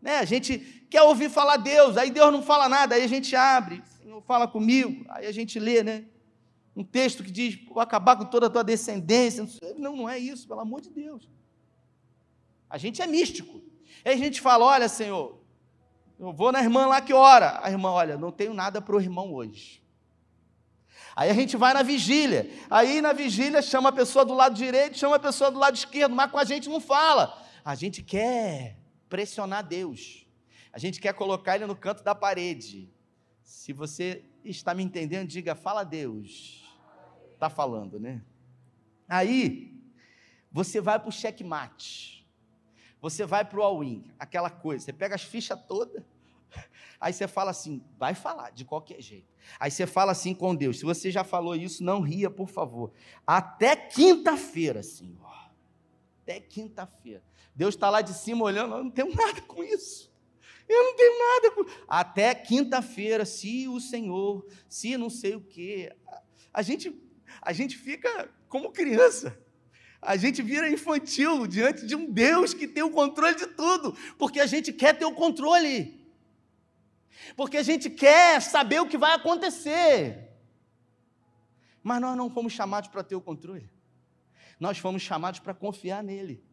Né? 0.00 0.18
A 0.18 0.24
gente 0.24 0.58
quer 0.90 1.02
ouvir 1.02 1.30
falar 1.30 1.56
Deus, 1.56 1.96
aí 1.96 2.10
Deus 2.10 2.32
não 2.32 2.42
fala 2.42 2.68
nada, 2.68 2.94
aí 2.94 3.02
a 3.02 3.08
gente 3.08 3.34
abre. 3.34 3.82
Senhor, 4.00 4.20
fala 4.22 4.46
comigo. 4.48 5.04
Aí 5.08 5.26
a 5.26 5.32
gente 5.32 5.58
lê, 5.58 5.82
né? 5.82 6.04
Um 6.74 6.84
texto 6.84 7.22
que 7.22 7.30
diz: 7.30 7.58
vou 7.66 7.80
acabar 7.80 8.16
com 8.16 8.24
toda 8.24 8.46
a 8.46 8.50
tua 8.50 8.64
descendência. 8.64 9.46
Não, 9.76 9.96
não 9.96 10.08
é 10.08 10.18
isso, 10.18 10.48
pelo 10.48 10.60
amor 10.60 10.80
de 10.80 10.90
Deus. 10.90 11.28
A 12.68 12.78
gente 12.78 13.02
é 13.02 13.06
místico. 13.06 13.60
Aí 14.04 14.14
a 14.14 14.16
gente 14.16 14.40
fala: 14.40 14.64
olha, 14.64 14.88
Senhor, 14.88 15.38
eu 16.18 16.32
vou 16.32 16.50
na 16.50 16.62
irmã 16.62 16.86
lá 16.86 17.00
que 17.00 17.12
ora. 17.12 17.60
A 17.62 17.70
irmã, 17.70 17.90
olha, 17.90 18.16
não 18.16 18.30
tenho 18.30 18.54
nada 18.54 18.80
para 18.80 18.96
o 18.96 19.00
irmão 19.00 19.32
hoje. 19.34 19.81
Aí 21.14 21.30
a 21.30 21.34
gente 21.34 21.56
vai 21.56 21.74
na 21.74 21.82
vigília. 21.82 22.50
Aí 22.70 23.00
na 23.00 23.12
vigília 23.12 23.60
chama 23.60 23.90
a 23.90 23.92
pessoa 23.92 24.24
do 24.24 24.34
lado 24.34 24.54
direito, 24.54 24.98
chama 24.98 25.16
a 25.16 25.20
pessoa 25.20 25.50
do 25.50 25.58
lado 25.58 25.76
esquerdo, 25.76 26.14
mas 26.14 26.30
com 26.30 26.38
a 26.38 26.44
gente 26.44 26.68
não 26.68 26.80
fala. 26.80 27.42
A 27.64 27.74
gente 27.74 28.02
quer 28.02 28.76
pressionar 29.08 29.66
Deus. 29.66 30.26
A 30.72 30.78
gente 30.78 31.00
quer 31.00 31.12
colocar 31.12 31.56
ele 31.56 31.66
no 31.66 31.76
canto 31.76 32.02
da 32.02 32.14
parede. 32.14 32.90
Se 33.42 33.72
você 33.72 34.24
está 34.44 34.74
me 34.74 34.82
entendendo, 34.82 35.28
diga: 35.28 35.54
fala 35.54 35.84
Deus. 35.84 36.64
Está 37.34 37.50
falando, 37.50 38.00
né? 38.00 38.22
Aí, 39.08 39.74
você 40.50 40.80
vai 40.80 40.98
para 40.98 41.08
o 41.08 41.12
checkmate. 41.12 42.26
Você 43.00 43.26
vai 43.26 43.44
para 43.44 43.58
o 43.58 43.62
all-in, 43.62 44.04
aquela 44.18 44.48
coisa. 44.48 44.84
Você 44.84 44.92
pega 44.92 45.14
as 45.14 45.22
fichas 45.22 45.58
todas. 45.66 46.02
Aí 47.02 47.12
você 47.12 47.26
fala 47.26 47.50
assim, 47.50 47.82
vai 47.98 48.14
falar, 48.14 48.50
de 48.50 48.64
qualquer 48.64 49.02
jeito. 49.02 49.26
Aí 49.58 49.72
você 49.72 49.88
fala 49.88 50.12
assim 50.12 50.32
com 50.32 50.54
Deus. 50.54 50.78
Se 50.78 50.84
você 50.84 51.10
já 51.10 51.24
falou 51.24 51.56
isso, 51.56 51.82
não 51.82 52.00
ria, 52.00 52.30
por 52.30 52.48
favor. 52.48 52.92
Até 53.26 53.74
quinta-feira, 53.74 54.84
Senhor. 54.84 55.50
Até 56.22 56.38
quinta-feira. 56.38 57.20
Deus 57.56 57.74
está 57.74 57.90
lá 57.90 58.02
de 58.02 58.14
cima 58.14 58.44
olhando, 58.44 58.76
eu 58.76 58.84
não 58.84 58.90
tenho 58.90 59.12
nada 59.12 59.40
com 59.40 59.64
isso. 59.64 60.14
Eu 60.68 60.80
não 60.80 60.94
tenho 60.94 61.18
nada. 61.18 61.74
Até 61.88 62.32
quinta-feira, 62.36 63.24
se 63.24 63.66
o 63.66 63.80
Senhor, 63.80 64.46
se 64.68 64.96
não 64.96 65.10
sei 65.10 65.34
o 65.34 65.40
quê. 65.40 65.92
A 66.54 66.62
gente, 66.62 66.96
a 67.40 67.52
gente 67.52 67.76
fica 67.76 68.32
como 68.48 68.70
criança. 68.70 69.36
A 70.00 70.16
gente 70.16 70.40
vira 70.40 70.70
infantil 70.70 71.48
diante 71.48 71.84
de 71.84 71.96
um 71.96 72.08
Deus 72.08 72.54
que 72.54 72.68
tem 72.68 72.84
o 72.84 72.90
controle 72.92 73.34
de 73.34 73.48
tudo, 73.48 73.92
porque 74.16 74.38
a 74.38 74.46
gente 74.46 74.72
quer 74.72 74.96
ter 74.96 75.04
o 75.04 75.12
controle. 75.12 76.00
Porque 77.36 77.56
a 77.56 77.62
gente 77.62 77.90
quer 77.90 78.40
saber 78.40 78.80
o 78.80 78.88
que 78.88 78.98
vai 78.98 79.14
acontecer. 79.14 80.30
Mas 81.82 82.00
nós 82.00 82.16
não 82.16 82.30
fomos 82.30 82.52
chamados 82.52 82.88
para 82.88 83.02
ter 83.02 83.16
o 83.16 83.20
controle. 83.20 83.70
Nós 84.58 84.78
fomos 84.78 85.02
chamados 85.02 85.40
para 85.40 85.54
confiar 85.54 86.02
nele. 86.02 86.44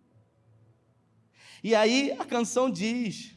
E 1.63 1.75
aí 1.75 2.11
a 2.19 2.25
canção 2.25 2.69
diz: 2.69 3.35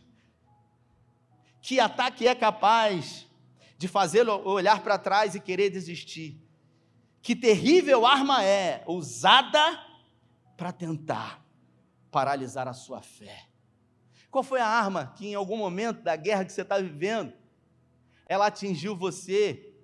que 1.61 1.79
ataque 1.79 2.27
é 2.27 2.35
capaz 2.35 3.27
de 3.77 3.89
fazê-lo 3.89 4.33
olhar 4.49 4.83
para 4.83 4.99
trás 4.99 5.35
e 5.35 5.41
querer 5.41 5.71
desistir? 5.71 6.41
Que 7.21 7.37
terrível 7.37 8.05
arma 8.05 8.43
é 8.45 8.83
usada 8.87 9.81
para 10.57 10.73
tentar 10.73 11.45
paralisar 12.11 12.67
a 12.67 12.73
sua 12.73 13.01
fé? 13.01 13.52
Qual 14.33 14.43
foi 14.43 14.61
a 14.61 14.67
arma 14.67 15.13
que 15.15 15.27
em 15.27 15.35
algum 15.35 15.59
momento 15.59 16.01
da 16.01 16.17
guerra 16.17 16.47
que 16.47 16.53
você 16.53 16.63
está 16.63 16.79
vivendo, 16.79 17.35
ela 18.27 18.47
atingiu 18.47 18.97
você 18.97 19.75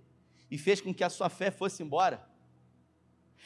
e 0.50 0.56
fez 0.56 0.80
com 0.80 0.94
que 0.94 1.04
a 1.04 1.10
sua 1.10 1.28
fé 1.28 1.50
fosse 1.50 1.82
embora? 1.82 2.26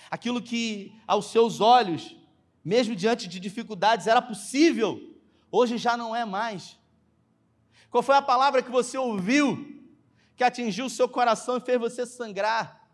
Aquilo 0.08 0.40
que 0.40 0.94
aos 1.04 1.26
seus 1.26 1.60
olhos, 1.60 2.16
mesmo 2.64 2.94
diante 2.94 3.26
de 3.26 3.40
dificuldades, 3.40 4.06
era 4.06 4.22
possível, 4.22 5.18
hoje 5.50 5.76
já 5.76 5.96
não 5.96 6.14
é 6.14 6.24
mais. 6.24 6.78
Qual 7.90 8.04
foi 8.04 8.14
a 8.14 8.22
palavra 8.22 8.62
que 8.62 8.70
você 8.70 8.96
ouviu 8.96 9.82
que 10.36 10.44
atingiu 10.44 10.86
o 10.86 10.90
seu 10.90 11.08
coração 11.08 11.56
e 11.56 11.60
fez 11.60 11.80
você 11.80 12.06
sangrar? 12.06 12.88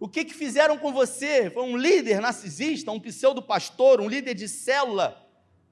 O 0.00 0.08
que, 0.08 0.24
que 0.24 0.34
fizeram 0.34 0.76
com 0.76 0.92
você? 0.92 1.48
Foi 1.48 1.62
um 1.62 1.76
líder 1.76 2.20
narcisista, 2.20 2.90
um 2.90 2.98
pseudo-pastor, 2.98 4.00
um 4.00 4.08
líder 4.08 4.34
de 4.34 4.48
célula 4.48 5.23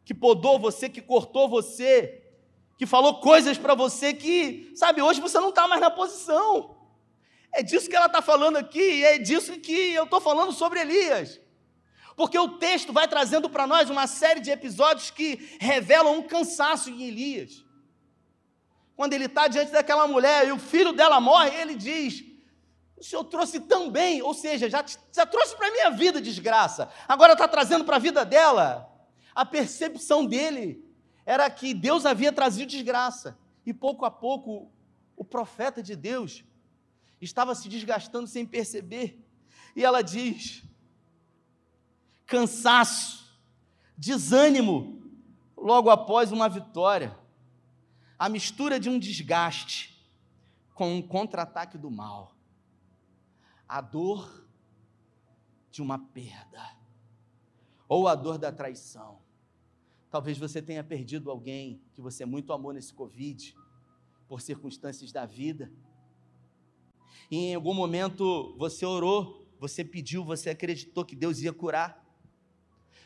que 0.04 0.14
podou 0.14 0.58
você, 0.58 0.88
que 0.88 1.00
cortou 1.00 1.48
você, 1.48 2.22
que 2.76 2.86
falou 2.86 3.20
coisas 3.20 3.56
para 3.58 3.74
você 3.74 4.12
que, 4.12 4.72
sabe, 4.74 5.02
hoje 5.02 5.20
você 5.20 5.38
não 5.38 5.50
está 5.50 5.68
mais 5.68 5.80
na 5.80 5.90
posição. 5.90 6.76
É 7.52 7.62
disso 7.62 7.88
que 7.88 7.96
ela 7.96 8.06
está 8.06 8.22
falando 8.22 8.56
aqui, 8.56 8.80
e 8.80 9.04
é 9.04 9.18
disso 9.18 9.58
que 9.60 9.92
eu 9.92 10.04
estou 10.04 10.20
falando 10.20 10.52
sobre 10.52 10.80
Elias. 10.80 11.40
Porque 12.16 12.38
o 12.38 12.58
texto 12.58 12.92
vai 12.92 13.06
trazendo 13.06 13.48
para 13.48 13.66
nós 13.66 13.90
uma 13.90 14.06
série 14.06 14.40
de 14.40 14.50
episódios 14.50 15.10
que 15.10 15.56
revelam 15.60 16.18
um 16.18 16.22
cansaço 16.22 16.90
em 16.90 17.02
Elias 17.04 17.64
quando 19.02 19.14
ele 19.14 19.24
está 19.24 19.48
diante 19.48 19.72
daquela 19.72 20.06
mulher 20.06 20.46
e 20.46 20.52
o 20.52 20.58
filho 20.58 20.92
dela 20.92 21.20
morre, 21.20 21.50
ele 21.60 21.74
diz: 21.74 22.22
O 22.96 23.02
senhor 23.02 23.24
trouxe 23.24 23.58
também, 23.58 24.22
ou 24.22 24.34
seja, 24.34 24.70
já, 24.70 24.84
já 25.12 25.26
trouxe 25.26 25.56
para 25.56 25.66
a 25.66 25.70
minha 25.72 25.90
vida 25.90 26.20
desgraça, 26.20 26.88
agora 27.08 27.32
está 27.32 27.48
trazendo 27.48 27.84
para 27.84 27.96
a 27.96 27.98
vida 27.98 28.24
dela. 28.24 28.88
A 29.34 29.44
percepção 29.44 30.26
dele 30.26 30.84
era 31.24 31.48
que 31.50 31.72
Deus 31.72 32.04
havia 32.04 32.32
trazido 32.32 32.70
desgraça, 32.70 33.38
e 33.64 33.72
pouco 33.72 34.04
a 34.04 34.10
pouco 34.10 34.70
o 35.16 35.24
profeta 35.24 35.82
de 35.82 35.94
Deus 35.94 36.44
estava 37.20 37.54
se 37.54 37.68
desgastando 37.68 38.26
sem 38.26 38.44
perceber, 38.44 39.18
e 39.74 39.84
ela 39.84 40.02
diz: 40.02 40.62
cansaço, 42.26 43.38
desânimo, 43.96 45.02
logo 45.56 45.88
após 45.90 46.32
uma 46.32 46.48
vitória 46.48 47.16
a 48.22 48.28
mistura 48.28 48.78
de 48.78 48.88
um 48.88 49.00
desgaste 49.00 50.00
com 50.74 50.94
um 50.94 51.02
contra-ataque 51.02 51.76
do 51.76 51.90
mal. 51.90 52.36
A 53.68 53.80
dor 53.80 54.46
de 55.72 55.82
uma 55.82 55.98
perda, 55.98 56.76
ou 57.88 58.06
a 58.06 58.14
dor 58.14 58.38
da 58.38 58.52
traição. 58.52 59.21
Talvez 60.12 60.36
você 60.36 60.60
tenha 60.60 60.84
perdido 60.84 61.30
alguém 61.30 61.80
que 61.94 62.02
você 62.02 62.26
muito 62.26 62.52
amou 62.52 62.70
nesse 62.70 62.92
Covid, 62.92 63.56
por 64.28 64.42
circunstâncias 64.42 65.10
da 65.10 65.24
vida. 65.24 65.72
E 67.30 67.36
em 67.38 67.54
algum 67.54 67.72
momento 67.72 68.54
você 68.58 68.84
orou, 68.84 69.50
você 69.58 69.82
pediu, 69.82 70.22
você 70.22 70.50
acreditou 70.50 71.02
que 71.02 71.16
Deus 71.16 71.40
ia 71.40 71.50
curar. 71.50 72.06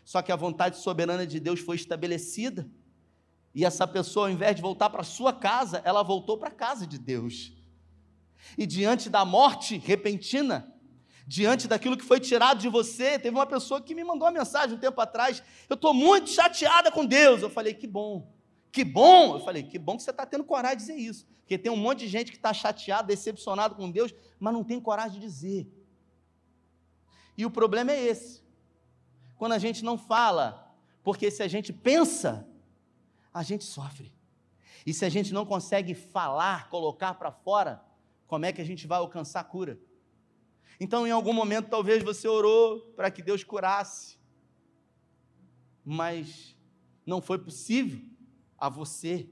Só 0.04 0.20
que 0.20 0.32
a 0.32 0.36
vontade 0.36 0.78
soberana 0.78 1.24
de 1.24 1.38
Deus 1.38 1.60
foi 1.60 1.76
estabelecida. 1.76 2.68
E 3.54 3.64
essa 3.64 3.86
pessoa, 3.86 4.26
ao 4.26 4.32
invés 4.32 4.56
de 4.56 4.62
voltar 4.62 4.90
para 4.90 5.04
sua 5.04 5.32
casa, 5.32 5.80
ela 5.84 6.02
voltou 6.02 6.36
para 6.36 6.48
a 6.48 6.52
casa 6.52 6.88
de 6.88 6.98
Deus. 6.98 7.52
E 8.58 8.66
diante 8.66 9.08
da 9.08 9.24
morte 9.24 9.78
repentina, 9.78 10.75
diante 11.26 11.66
daquilo 11.66 11.96
que 11.96 12.04
foi 12.04 12.20
tirado 12.20 12.60
de 12.60 12.68
você, 12.68 13.18
teve 13.18 13.36
uma 13.36 13.46
pessoa 13.46 13.80
que 13.80 13.94
me 13.94 14.04
mandou 14.04 14.26
uma 14.26 14.38
mensagem 14.38 14.76
um 14.76 14.78
tempo 14.78 15.00
atrás. 15.00 15.42
Eu 15.68 15.74
estou 15.74 15.92
muito 15.92 16.30
chateada 16.30 16.90
com 16.92 17.04
Deus. 17.04 17.42
Eu 17.42 17.50
falei, 17.50 17.74
que 17.74 17.86
bom. 17.86 18.32
Que 18.70 18.84
bom! 18.84 19.36
Eu 19.36 19.40
falei, 19.40 19.62
que 19.64 19.78
bom 19.78 19.96
que 19.96 20.02
você 20.02 20.10
está 20.10 20.24
tendo 20.24 20.44
coragem 20.44 20.76
de 20.76 20.84
dizer 20.84 20.96
isso. 20.96 21.26
Porque 21.40 21.58
tem 21.58 21.72
um 21.72 21.76
monte 21.76 22.00
de 22.00 22.08
gente 22.08 22.30
que 22.30 22.36
está 22.36 22.52
chateado, 22.52 23.08
decepcionado 23.08 23.74
com 23.74 23.90
Deus, 23.90 24.14
mas 24.38 24.52
não 24.52 24.62
tem 24.62 24.80
coragem 24.80 25.18
de 25.18 25.26
dizer. 25.26 25.66
E 27.36 27.44
o 27.44 27.50
problema 27.50 27.90
é 27.90 28.04
esse. 28.04 28.42
Quando 29.36 29.52
a 29.52 29.58
gente 29.58 29.84
não 29.84 29.98
fala, 29.98 30.74
porque 31.02 31.30
se 31.30 31.42
a 31.42 31.48
gente 31.48 31.72
pensa, 31.72 32.46
a 33.32 33.42
gente 33.42 33.64
sofre. 33.64 34.12
E 34.84 34.94
se 34.94 35.04
a 35.04 35.08
gente 35.08 35.32
não 35.34 35.44
consegue 35.44 35.94
falar, 35.94 36.68
colocar 36.68 37.14
para 37.14 37.32
fora, 37.32 37.84
como 38.26 38.44
é 38.44 38.52
que 38.52 38.60
a 38.60 38.64
gente 38.64 38.86
vai 38.86 38.98
alcançar 38.98 39.40
a 39.40 39.44
cura? 39.44 39.78
Então, 40.78 41.06
em 41.06 41.10
algum 41.10 41.32
momento, 41.32 41.70
talvez 41.70 42.02
você 42.02 42.28
orou 42.28 42.80
para 42.94 43.10
que 43.10 43.22
Deus 43.22 43.42
curasse, 43.42 44.18
mas 45.84 46.56
não 47.04 47.22
foi 47.22 47.38
possível 47.38 48.00
a 48.58 48.68
você, 48.68 49.28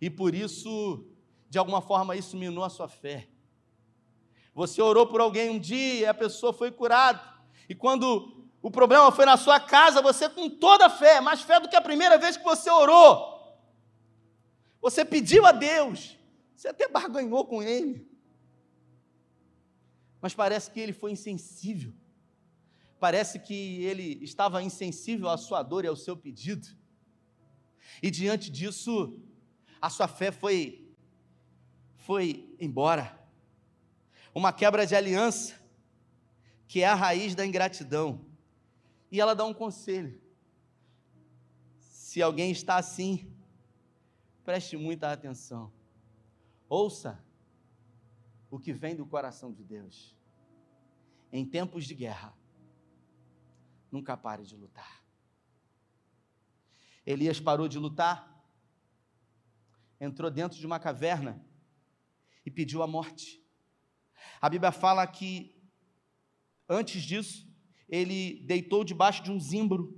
e 0.00 0.08
por 0.08 0.34
isso, 0.34 1.06
de 1.48 1.58
alguma 1.58 1.82
forma, 1.82 2.16
isso 2.16 2.36
minou 2.36 2.64
a 2.64 2.70
sua 2.70 2.88
fé. 2.88 3.28
Você 4.54 4.80
orou 4.80 5.06
por 5.06 5.20
alguém 5.20 5.50
um 5.50 5.58
dia, 5.58 6.00
e 6.00 6.06
a 6.06 6.14
pessoa 6.14 6.52
foi 6.52 6.70
curada, 6.70 7.22
e 7.68 7.74
quando 7.74 8.48
o 8.62 8.70
problema 8.70 9.10
foi 9.12 9.24
na 9.24 9.36
sua 9.36 9.60
casa, 9.60 10.02
você 10.02 10.28
com 10.28 10.48
toda 10.48 10.86
a 10.86 10.90
fé, 10.90 11.20
mais 11.20 11.42
fé 11.42 11.60
do 11.60 11.68
que 11.68 11.76
a 11.76 11.82
primeira 11.82 12.18
vez 12.18 12.36
que 12.36 12.44
você 12.44 12.70
orou, 12.70 13.38
você 14.80 15.04
pediu 15.04 15.44
a 15.44 15.52
Deus, 15.52 16.16
você 16.56 16.68
até 16.68 16.88
barganhou 16.88 17.44
com 17.44 17.62
Ele, 17.62 18.09
mas 20.20 20.34
parece 20.34 20.70
que 20.70 20.80
ele 20.80 20.92
foi 20.92 21.12
insensível. 21.12 21.92
Parece 22.98 23.38
que 23.38 23.82
ele 23.84 24.22
estava 24.22 24.62
insensível 24.62 25.28
à 25.28 25.38
sua 25.38 25.62
dor 25.62 25.84
e 25.84 25.88
ao 25.88 25.96
seu 25.96 26.16
pedido. 26.16 26.68
E 28.02 28.10
diante 28.10 28.50
disso, 28.50 29.18
a 29.80 29.88
sua 29.88 30.06
fé 30.06 30.30
foi 30.30 30.86
foi 31.96 32.56
embora. 32.58 33.18
Uma 34.34 34.52
quebra 34.52 34.86
de 34.86 34.94
aliança, 34.94 35.54
que 36.66 36.82
é 36.82 36.86
a 36.86 36.94
raiz 36.94 37.34
da 37.34 37.46
ingratidão. 37.46 38.24
E 39.10 39.20
ela 39.20 39.34
dá 39.34 39.44
um 39.44 39.54
conselho. 39.54 40.20
Se 41.78 42.20
alguém 42.20 42.50
está 42.50 42.76
assim, 42.76 43.32
preste 44.44 44.76
muita 44.76 45.12
atenção. 45.12 45.72
Ouça 46.68 47.22
o 48.50 48.58
que 48.58 48.72
vem 48.72 48.96
do 48.96 49.06
coração 49.06 49.52
de 49.52 49.62
Deus. 49.62 50.16
Em 51.32 51.46
tempos 51.46 51.84
de 51.84 51.94
guerra, 51.94 52.36
nunca 53.90 54.16
pare 54.16 54.44
de 54.44 54.56
lutar. 54.56 55.04
Elias 57.06 57.40
parou 57.40 57.68
de 57.68 57.78
lutar, 57.78 58.44
entrou 60.00 60.30
dentro 60.30 60.58
de 60.58 60.66
uma 60.66 60.80
caverna 60.80 61.44
e 62.44 62.50
pediu 62.50 62.82
a 62.82 62.86
morte. 62.86 63.40
A 64.40 64.48
Bíblia 64.48 64.72
fala 64.72 65.06
que, 65.06 65.56
antes 66.68 67.02
disso, 67.02 67.48
ele 67.88 68.44
deitou 68.46 68.84
debaixo 68.84 69.22
de 69.22 69.30
um 69.30 69.38
zimbro 69.38 69.96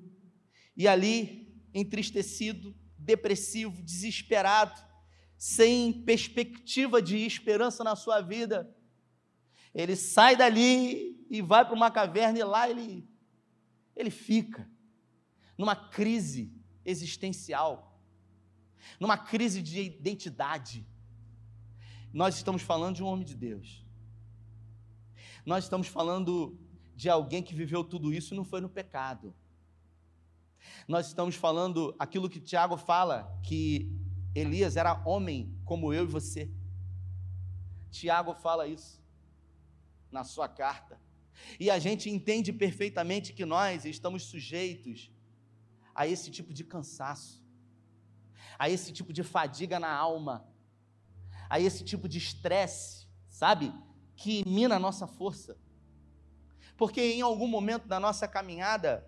e 0.77 0.89
ali, 0.89 1.61
entristecido, 1.75 2.75
depressivo, 2.99 3.83
desesperado, 3.83 4.81
sem 5.43 5.93
perspectiva 6.05 7.03
de 7.03 7.17
esperança 7.17 7.83
na 7.83 7.97
sua 7.97 8.21
vida, 8.21 8.73
ele 9.75 9.97
sai 9.97 10.37
dali 10.37 11.27
e 11.29 11.43
vai 11.43 11.65
para 11.65 11.75
uma 11.75 11.91
caverna 11.91 12.39
e 12.39 12.45
lá 12.45 12.71
ele, 12.71 13.11
ele 13.97 14.09
fica 14.09 14.71
numa 15.59 15.75
crise 15.75 16.55
existencial, 16.85 18.01
numa 19.01 19.19
crise 19.19 19.61
de 19.61 19.81
identidade. 19.81 20.87
Nós 22.13 22.37
estamos 22.37 22.63
falando 22.63 22.95
de 22.95 23.03
um 23.03 23.07
homem 23.07 23.27
de 23.27 23.35
Deus. 23.35 23.85
Nós 25.45 25.65
estamos 25.65 25.89
falando 25.89 26.57
de 26.95 27.11
alguém 27.11 27.43
que 27.43 27.53
viveu 27.53 27.83
tudo 27.83 28.15
isso 28.15 28.33
e 28.33 28.37
não 28.37 28.45
foi 28.45 28.61
no 28.61 28.69
pecado. 28.69 29.35
Nós 30.87 31.09
estamos 31.09 31.35
falando 31.35 31.97
aquilo 31.99 32.31
que 32.31 32.39
Tiago 32.39 32.77
fala, 32.77 33.29
que 33.43 33.91
Elias 34.35 34.77
era 34.77 35.03
homem 35.07 35.55
como 35.65 35.93
eu 35.93 36.05
e 36.05 36.07
você. 36.07 36.51
Tiago 37.91 38.35
fala 38.35 38.67
isso 38.67 39.03
na 40.11 40.25
sua 40.25 40.49
carta. 40.49 40.99
E 41.59 41.71
a 41.71 41.79
gente 41.79 42.09
entende 42.11 42.53
perfeitamente 42.53 43.33
que 43.33 43.45
nós 43.45 43.85
estamos 43.85 44.25
sujeitos 44.25 45.11
a 45.95 46.07
esse 46.07 46.31
tipo 46.31 46.53
de 46.53 46.65
cansaço, 46.65 47.43
a 48.59 48.69
esse 48.69 48.93
tipo 48.93 49.13
de 49.13 49.23
fadiga 49.23 49.79
na 49.79 49.91
alma, 49.93 50.47
a 51.49 51.61
esse 51.61 51.85
tipo 51.85 52.09
de 52.09 52.19
estresse, 52.19 53.07
sabe? 53.29 53.73
Que 54.17 54.47
mina 54.49 54.77
a 54.77 54.79
nossa 54.79 55.07
força. 55.07 55.57
Porque 56.77 57.01
em 57.01 57.21
algum 57.21 57.47
momento 57.47 57.87
da 57.87 58.01
nossa 58.01 58.27
caminhada, 58.27 59.07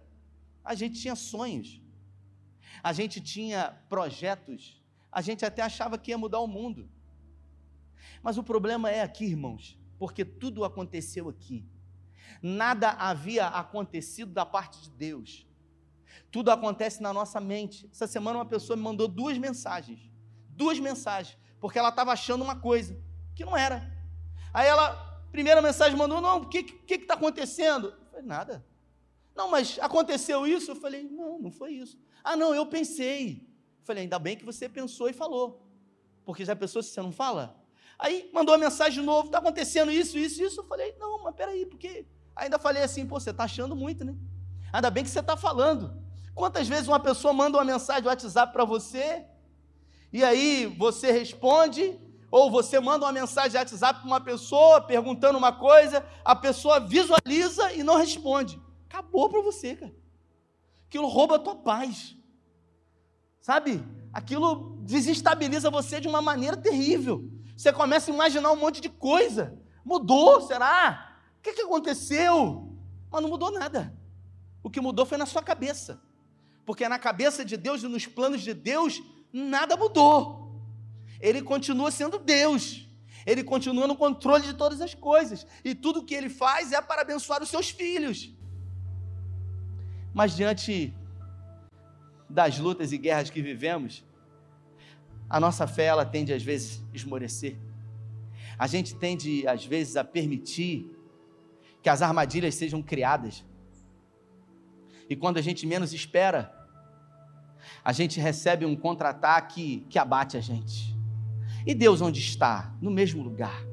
a 0.63 0.75
gente 0.75 1.01
tinha 1.01 1.17
sonhos, 1.17 1.81
a 2.83 2.93
gente 2.93 3.21
tinha 3.21 3.71
projetos, 3.89 4.83
a 5.15 5.21
gente 5.21 5.45
até 5.47 5.63
achava 5.63 5.97
que 5.97 6.11
ia 6.11 6.19
mudar 6.19 6.41
o 6.41 6.49
mundo. 6.49 6.91
Mas 8.21 8.37
o 8.37 8.43
problema 8.43 8.91
é 8.91 9.01
aqui, 9.01 9.25
irmãos, 9.25 9.79
porque 9.97 10.25
tudo 10.25 10.65
aconteceu 10.65 11.29
aqui. 11.29 11.65
Nada 12.43 12.91
havia 12.91 13.47
acontecido 13.47 14.33
da 14.33 14.45
parte 14.45 14.83
de 14.83 14.91
Deus. 14.91 15.47
Tudo 16.33 16.51
acontece 16.51 17.01
na 17.01 17.13
nossa 17.13 17.41
mente. 17.41 17.89
Essa 17.93 18.09
semana 18.09 18.39
uma 18.39 18.45
pessoa 18.45 18.77
me 18.77 18.83
mandou 18.83 19.07
duas 19.07 19.39
mensagens. 19.39 20.11
Duas 20.49 20.81
mensagens, 20.81 21.39
porque 21.61 21.79
ela 21.79 21.91
estava 21.91 22.11
achando 22.11 22.43
uma 22.43 22.57
coisa 22.57 23.01
que 23.37 23.45
não 23.45 23.57
era. 23.57 23.89
Aí 24.53 24.67
ela, 24.67 24.95
primeira 25.31 25.63
mensagem 25.63 25.97
mandou, 25.97 26.21
não, 26.21 26.39
o 26.43 26.49
que 26.49 26.59
está 26.59 26.73
que, 26.87 26.99
que 26.99 27.07
tá 27.07 27.15
acontecendo? 27.15 27.89
Eu 27.89 28.07
falei, 28.11 28.27
nada. 28.27 28.67
Não, 29.33 29.49
mas 29.49 29.79
aconteceu 29.81 30.45
isso? 30.45 30.73
Eu 30.73 30.77
falei, 30.77 31.05
não, 31.05 31.41
não 31.41 31.53
foi 31.53 31.75
isso. 31.75 31.97
Ah, 32.25 32.37
não, 32.37 32.53
eu 32.53 32.67
pensei. 32.67 33.54
Falei, 33.85 34.05
ainda 34.05 34.19
bem 34.19 34.37
que 34.37 34.45
você 34.45 34.69
pensou 34.69 35.09
e 35.09 35.13
falou. 35.13 35.63
Porque 36.25 36.45
já 36.45 36.57
pensou 36.57 36.83
se 36.83 36.91
você 36.91 37.03
não 37.03 37.13
fala? 37.13 37.63
Aí 37.99 38.31
mandou 38.33 38.55
uma 38.55 38.61
mensagem 38.61 39.01
de 39.01 39.07
novo, 39.07 39.27
está 39.27 39.39
acontecendo 39.39 39.93
isso, 39.93 40.19
isso, 40.19 40.43
isso. 40.43 40.61
Eu 40.61 40.65
falei, 40.65 40.95
não, 40.99 41.23
mas 41.23 41.35
peraí, 41.35 41.67
porque. 41.67 42.07
Ainda 42.35 42.59
falei 42.59 42.83
assim, 42.83 43.07
pô, 43.07 43.21
você 43.21 43.31
está 43.31 43.45
achando 43.45 43.77
muito, 43.77 44.05
né? 44.05 44.17
Ainda 44.73 44.91
bem 44.91 45.05
que 45.05 45.11
você 45.11 45.21
está 45.21 45.37
falando. 45.37 46.03
Quantas 46.35 46.67
vezes 46.67 46.89
uma 46.89 46.99
pessoa 46.99 47.33
manda 47.33 47.59
uma 47.59 47.65
mensagem 47.65 48.03
do 48.03 48.09
WhatsApp 48.09 48.53
para 48.53 48.65
você, 48.65 49.25
e 50.13 50.25
aí 50.25 50.67
você 50.67 51.13
responde, 51.13 51.97
ou 52.31 52.51
você 52.51 52.81
manda 52.81 53.05
uma 53.05 53.13
mensagem 53.13 53.51
de 53.51 53.57
WhatsApp 53.57 54.01
para 54.01 54.09
uma 54.09 54.21
pessoa 54.21 54.81
perguntando 54.81 55.39
uma 55.39 55.53
coisa, 55.53 56.05
a 56.25 56.35
pessoa 56.35 56.81
visualiza 56.81 57.73
e 57.73 57.85
não 57.85 57.97
responde. 57.97 58.61
Acabou 58.89 59.29
para 59.29 59.41
você, 59.43 59.77
cara. 59.77 59.95
Aquilo 60.89 61.07
rouba 61.07 61.37
a 61.37 61.39
tua 61.39 61.55
paz. 61.55 62.17
Sabe? 63.45 63.85
Aquilo 64.11 64.79
desestabiliza 64.81 65.69
você 65.69 66.01
de 66.01 66.09
uma 66.09 66.23
maneira 66.23 66.57
terrível. 66.57 67.31
Você 67.55 67.71
começa 67.75 68.11
a 68.11 68.15
imaginar 68.15 68.51
um 68.51 68.57
monte 68.57 68.81
de 68.81 68.89
coisa. 68.89 69.61
Mudou, 69.85 70.41
será? 70.41 71.15
O 71.39 71.43
que, 71.43 71.53
que 71.53 71.61
aconteceu? 71.61 72.75
Mas 73.11 73.21
não 73.21 73.29
mudou 73.29 73.53
nada. 73.53 73.95
O 74.63 74.71
que 74.71 74.81
mudou 74.81 75.05
foi 75.05 75.19
na 75.19 75.27
sua 75.27 75.43
cabeça. 75.43 76.01
Porque 76.65 76.89
na 76.89 76.99
cabeça 76.99 77.45
de 77.45 77.59
Deus 77.59 77.83
e 77.83 77.87
nos 77.87 78.07
planos 78.07 78.41
de 78.41 78.55
Deus, 78.55 79.03
nada 79.31 79.77
mudou. 79.77 80.59
Ele 81.21 81.43
continua 81.43 81.91
sendo 81.91 82.19
Deus. 82.19 82.89
Ele 83.27 83.45
continua 83.45 83.87
no 83.87 83.95
controle 83.95 84.45
de 84.45 84.55
todas 84.55 84.81
as 84.81 84.95
coisas. 84.95 85.47
E 85.63 85.75
tudo 85.75 86.03
que 86.03 86.15
ele 86.15 86.31
faz 86.31 86.73
é 86.73 86.81
para 86.81 87.03
abençoar 87.03 87.43
os 87.43 87.51
seus 87.51 87.69
filhos. 87.69 88.33
Mas 90.15 90.35
diante 90.35 90.95
das 92.35 92.59
lutas 92.59 92.91
e 92.91 92.99
guerras 92.99 93.31
que 93.31 93.41
vivemos, 93.41 94.05
a 95.31 95.39
nossa 95.39 95.69
fé 95.69 95.85
ela 95.85 96.05
tende 96.05 96.33
às 96.33 96.43
vezes 96.43 96.83
a 96.93 96.97
esmorecer. 96.97 97.57
A 98.59 98.67
gente 98.67 98.97
tende, 98.97 99.47
às 99.47 99.65
vezes, 99.65 99.97
a 99.97 100.03
permitir 100.03 100.91
que 101.81 101.89
as 101.89 102.03
armadilhas 102.03 102.57
sejam 102.57 102.83
criadas. 102.83 103.45
E 105.09 105.15
quando 105.15 105.39
a 105.39 105.43
gente 105.43 105.65
menos 105.65 105.93
espera, 105.93 106.53
a 107.85 107.93
gente 107.93 108.19
recebe 108.19 108.67
um 108.67 108.75
contra-ataque 108.75 109.87
que 109.89 109.99
abate 109.99 110.37
a 110.37 110.41
gente. 110.41 110.93
E 111.65 111.73
Deus 111.73 112.01
onde 112.01 112.19
está? 112.19 112.75
No 112.81 112.91
mesmo 112.91 113.23
lugar. 113.23 113.65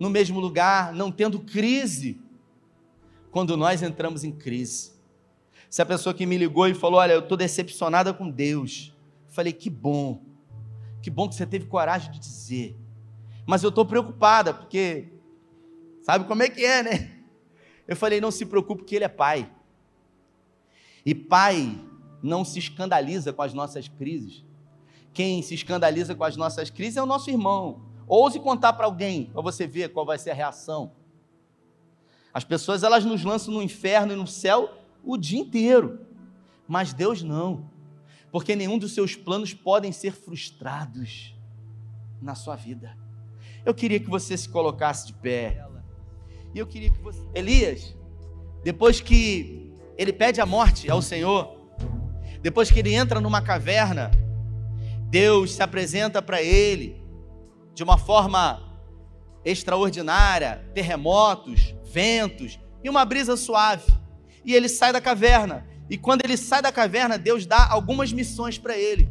No 0.00 0.10
mesmo 0.10 0.40
lugar, 0.40 0.92
não 0.92 1.12
tendo 1.12 1.38
crise, 1.38 2.20
quando 3.30 3.56
nós 3.56 3.80
entramos 3.80 4.24
em 4.24 4.32
crise. 4.32 4.93
Se 5.74 5.82
a 5.82 5.86
pessoa 5.86 6.14
que 6.14 6.24
me 6.24 6.38
ligou 6.38 6.68
e 6.68 6.72
falou: 6.72 7.00
Olha, 7.00 7.14
eu 7.14 7.18
estou 7.18 7.36
decepcionada 7.36 8.14
com 8.14 8.30
Deus. 8.30 8.94
Eu 9.26 9.34
falei: 9.34 9.52
Que 9.52 9.68
bom. 9.68 10.22
Que 11.02 11.10
bom 11.10 11.28
que 11.28 11.34
você 11.34 11.44
teve 11.44 11.66
coragem 11.66 12.12
de 12.12 12.20
dizer. 12.20 12.76
Mas 13.44 13.64
eu 13.64 13.70
estou 13.70 13.84
preocupada, 13.84 14.54
porque 14.54 15.08
sabe 16.00 16.26
como 16.26 16.44
é 16.44 16.48
que 16.48 16.64
é, 16.64 16.80
né? 16.80 17.16
Eu 17.88 17.96
falei: 17.96 18.20
Não 18.20 18.30
se 18.30 18.46
preocupe, 18.46 18.82
porque 18.82 18.94
Ele 18.94 19.04
é 19.04 19.08
Pai. 19.08 19.50
E 21.04 21.12
Pai 21.12 21.76
não 22.22 22.44
se 22.44 22.60
escandaliza 22.60 23.32
com 23.32 23.42
as 23.42 23.52
nossas 23.52 23.88
crises. 23.88 24.44
Quem 25.12 25.42
se 25.42 25.54
escandaliza 25.56 26.14
com 26.14 26.22
as 26.22 26.36
nossas 26.36 26.70
crises 26.70 26.98
é 26.98 27.02
o 27.02 27.06
nosso 27.06 27.30
irmão. 27.30 27.82
Ouse 28.06 28.38
contar 28.38 28.74
para 28.74 28.86
alguém, 28.86 29.24
para 29.24 29.42
você 29.42 29.66
ver 29.66 29.92
qual 29.92 30.06
vai 30.06 30.18
ser 30.18 30.30
a 30.30 30.34
reação. 30.34 30.92
As 32.32 32.44
pessoas 32.44 32.84
elas 32.84 33.04
nos 33.04 33.24
lançam 33.24 33.52
no 33.52 33.60
inferno 33.60 34.12
e 34.12 34.16
no 34.16 34.28
céu 34.28 34.83
o 35.04 35.16
dia 35.16 35.40
inteiro. 35.40 36.00
Mas 36.66 36.92
Deus 36.92 37.22
não. 37.22 37.70
Porque 38.30 38.56
nenhum 38.56 38.78
dos 38.78 38.94
seus 38.94 39.14
planos 39.14 39.54
podem 39.54 39.92
ser 39.92 40.12
frustrados 40.12 41.34
na 42.20 42.34
sua 42.34 42.56
vida. 42.56 42.96
Eu 43.64 43.74
queria 43.74 44.00
que 44.00 44.10
você 44.10 44.36
se 44.36 44.48
colocasse 44.48 45.06
de 45.06 45.14
pé. 45.14 45.64
E 46.54 46.58
eu 46.58 46.66
queria 46.66 46.90
que 46.90 47.00
você 47.00 47.20
Elias, 47.34 47.96
depois 48.62 49.00
que 49.00 49.72
ele 49.96 50.12
pede 50.12 50.40
a 50.40 50.46
morte 50.46 50.90
ao 50.90 51.02
Senhor, 51.02 51.56
depois 52.40 52.70
que 52.70 52.78
ele 52.78 52.94
entra 52.94 53.20
numa 53.20 53.40
caverna, 53.40 54.10
Deus 55.08 55.54
se 55.54 55.62
apresenta 55.62 56.20
para 56.20 56.42
ele 56.42 57.02
de 57.74 57.82
uma 57.82 57.98
forma 57.98 58.62
extraordinária, 59.44 60.64
terremotos, 60.74 61.74
ventos 61.84 62.58
e 62.82 62.88
uma 62.88 63.04
brisa 63.04 63.36
suave. 63.36 64.03
E 64.44 64.54
ele 64.54 64.68
sai 64.68 64.92
da 64.92 65.00
caverna. 65.00 65.66
E 65.88 65.98
quando 65.98 66.24
ele 66.24 66.36
sai 66.36 66.62
da 66.62 66.72
caverna, 66.72 67.18
Deus 67.18 67.46
dá 67.46 67.68
algumas 67.70 68.12
missões 68.12 68.58
para 68.58 68.76
ele, 68.76 69.08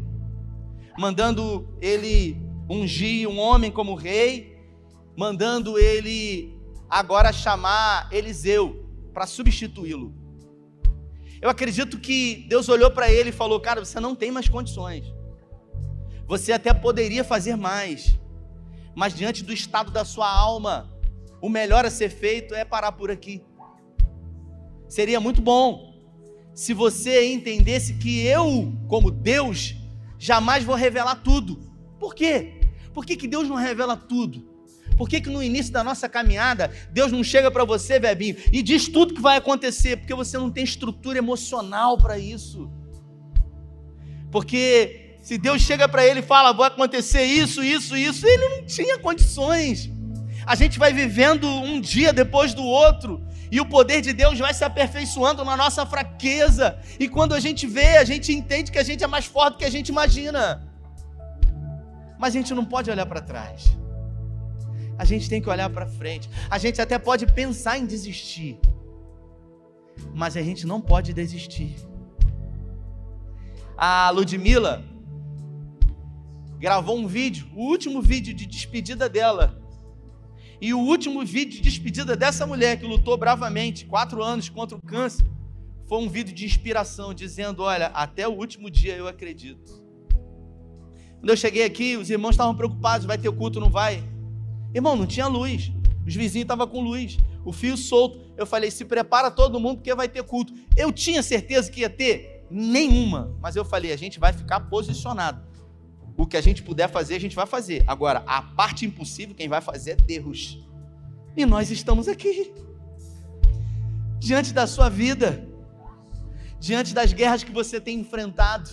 mandando 0.97 1.67
ele 1.79 2.41
ungir 2.69 3.27
um 3.27 3.39
homem 3.39 3.71
como 3.71 3.93
rei, 3.93 4.57
mandando 5.15 5.77
ele 5.77 6.57
agora 6.89 7.31
chamar 7.31 8.11
Eliseu 8.11 8.89
para 9.13 9.27
substituí-lo. 9.27 10.13
Eu 11.41 11.49
acredito 11.49 11.99
que 11.99 12.45
Deus 12.47 12.69
olhou 12.69 12.89
para 12.89 13.11
ele 13.11 13.29
e 13.29 13.33
falou: 13.33 13.59
Cara, 13.59 13.83
você 13.83 13.99
não 13.99 14.15
tem 14.15 14.31
mais 14.31 14.47
condições. 14.47 15.13
Você 16.25 16.51
até 16.51 16.73
poderia 16.73 17.23
fazer 17.23 17.55
mais, 17.55 18.17
mas 18.95 19.13
diante 19.13 19.43
do 19.43 19.53
estado 19.53 19.91
da 19.91 20.05
sua 20.05 20.31
alma, 20.31 20.89
o 21.41 21.49
melhor 21.49 21.85
a 21.85 21.91
ser 21.91 22.09
feito 22.09 22.55
é 22.55 22.63
parar 22.63 22.93
por 22.93 23.11
aqui. 23.11 23.43
Seria 24.93 25.19
muito 25.19 25.41
bom 25.41 25.91
se 26.53 26.71
você 26.71 27.33
entendesse 27.33 27.95
que 27.95 28.27
eu, 28.27 28.71
como 28.87 29.09
Deus, 29.09 29.73
jamais 30.19 30.63
vou 30.63 30.75
revelar 30.75 31.15
tudo. 31.15 31.59
Por 31.99 32.13
quê? 32.13 32.61
Por 32.93 33.03
que, 33.03 33.15
que 33.15 33.27
Deus 33.27 33.49
não 33.49 33.55
revela 33.55 33.97
tudo? 33.97 34.47
Por 34.95 35.09
que, 35.09 35.19
que 35.19 35.31
no 35.31 35.41
início 35.41 35.73
da 35.73 35.83
nossa 35.83 36.07
caminhada, 36.07 36.71
Deus 36.91 37.11
não 37.11 37.23
chega 37.23 37.49
para 37.49 37.65
você, 37.65 37.97
Bebinho, 37.97 38.35
e 38.51 38.61
diz 38.61 38.87
tudo 38.87 39.15
que 39.15 39.19
vai 39.19 39.37
acontecer? 39.37 39.97
Porque 39.97 40.13
você 40.13 40.37
não 40.37 40.51
tem 40.51 40.63
estrutura 40.63 41.17
emocional 41.17 41.97
para 41.97 42.19
isso. 42.19 42.69
Porque 44.31 45.17
se 45.23 45.39
Deus 45.39 45.63
chega 45.63 45.89
para 45.89 46.05
ele 46.05 46.19
e 46.19 46.21
fala, 46.21 46.53
vai 46.53 46.67
acontecer 46.67 47.23
isso, 47.23 47.63
isso, 47.63 47.97
isso, 47.97 48.27
ele 48.27 48.47
não 48.47 48.65
tinha 48.67 48.99
condições. 48.99 49.89
A 50.45 50.53
gente 50.53 50.77
vai 50.77 50.93
vivendo 50.93 51.47
um 51.47 51.81
dia 51.81 52.13
depois 52.13 52.53
do 52.53 52.63
outro, 52.63 53.25
e 53.55 53.59
o 53.63 53.65
poder 53.75 53.99
de 54.07 54.13
Deus 54.21 54.37
vai 54.45 54.53
se 54.59 54.63
aperfeiçoando 54.69 55.45
na 55.49 55.55
nossa 55.63 55.85
fraqueza. 55.93 56.67
E 57.03 57.07
quando 57.15 57.33
a 57.33 57.41
gente 57.45 57.63
vê, 57.77 57.91
a 58.03 58.05
gente 58.11 58.33
entende 58.39 58.71
que 58.73 58.81
a 58.83 58.87
gente 58.89 59.03
é 59.03 59.07
mais 59.15 59.25
forte 59.35 59.53
do 59.53 59.59
que 59.59 59.69
a 59.71 59.75
gente 59.75 59.89
imagina. 59.95 60.43
Mas 62.21 62.29
a 62.33 62.37
gente 62.39 62.53
não 62.59 62.65
pode 62.73 62.89
olhar 62.93 63.07
para 63.13 63.21
trás 63.31 63.83
a 64.97 65.05
gente 65.05 65.29
tem 65.29 65.41
que 65.41 65.49
olhar 65.49 65.69
para 65.69 65.85
frente. 65.85 66.29
A 66.49 66.57
gente 66.57 66.81
até 66.81 66.97
pode 66.97 67.25
pensar 67.25 67.77
em 67.77 67.85
desistir, 67.85 68.59
mas 70.13 70.37
a 70.37 70.41
gente 70.41 70.65
não 70.65 70.79
pode 70.79 71.13
desistir. 71.13 71.75
A 73.77 74.09
Ludmilla 74.11 74.83
gravou 76.59 76.97
um 76.97 77.07
vídeo, 77.07 77.47
o 77.55 77.63
último 77.63 78.01
vídeo 78.01 78.33
de 78.33 78.45
despedida 78.45 79.09
dela. 79.09 79.59
E 80.63 80.73
o 80.73 80.79
último 80.79 81.25
vídeo 81.25 81.55
de 81.57 81.59
despedida 81.59 82.15
dessa 82.15 82.47
mulher 82.47 82.79
que 82.79 82.85
lutou 82.85 83.17
bravamente, 83.17 83.85
quatro 83.85 84.23
anos 84.23 84.47
contra 84.47 84.77
o 84.77 84.81
câncer, 84.81 85.25
foi 85.89 85.97
um 85.97 86.07
vídeo 86.07 86.33
de 86.33 86.45
inspiração, 86.45 87.13
dizendo: 87.13 87.63
Olha, 87.63 87.87
até 87.87 88.25
o 88.25 88.31
último 88.31 88.71
dia 88.71 88.95
eu 88.95 89.05
acredito. 89.05 89.73
Quando 91.19 91.29
eu 91.29 91.35
cheguei 91.35 91.65
aqui, 91.65 91.97
os 91.97 92.09
irmãos 92.09 92.29
estavam 92.29 92.55
preocupados: 92.55 93.05
vai 93.05 93.17
ter 93.17 93.29
culto, 93.33 93.59
não 93.59 93.69
vai? 93.69 94.01
Irmão, 94.73 94.95
não 94.95 95.05
tinha 95.05 95.27
luz. 95.27 95.69
Os 96.07 96.15
vizinhos 96.15 96.45
estavam 96.45 96.65
com 96.65 96.79
luz. 96.79 97.17
O 97.43 97.51
fio 97.51 97.75
solto. 97.75 98.21
Eu 98.37 98.45
falei: 98.45 98.71
se 98.71 98.85
prepara 98.85 99.29
todo 99.29 99.59
mundo 99.59 99.79
porque 99.79 99.93
vai 99.93 100.07
ter 100.07 100.23
culto. 100.23 100.53
Eu 100.77 100.93
tinha 100.93 101.21
certeza 101.21 101.69
que 101.69 101.81
ia 101.81 101.89
ter? 101.89 102.45
Nenhuma. 102.49 103.37
Mas 103.41 103.57
eu 103.57 103.65
falei: 103.65 103.91
a 103.91 103.97
gente 103.97 104.17
vai 104.17 104.31
ficar 104.31 104.61
posicionado. 104.61 105.43
Que 106.33 106.37
a 106.37 106.41
gente 106.41 106.63
puder 106.63 106.89
fazer, 106.89 107.13
a 107.13 107.19
gente 107.19 107.35
vai 107.35 107.45
fazer. 107.45 107.83
Agora, 107.85 108.23
a 108.25 108.41
parte 108.41 108.87
impossível, 108.87 109.35
quem 109.35 109.47
vai 109.47 109.61
fazer 109.61 109.91
é 109.91 109.95
Deus. 109.95 110.57
E 111.37 111.45
nós 111.45 111.69
estamos 111.69 112.07
aqui. 112.07 112.51
Diante 114.17 114.51
da 114.51 114.65
sua 114.65 114.89
vida. 114.89 115.47
Diante 116.59 116.91
das 116.91 117.13
guerras 117.13 117.43
que 117.43 117.51
você 117.51 117.79
tem 117.79 117.99
enfrentado. 117.99 118.67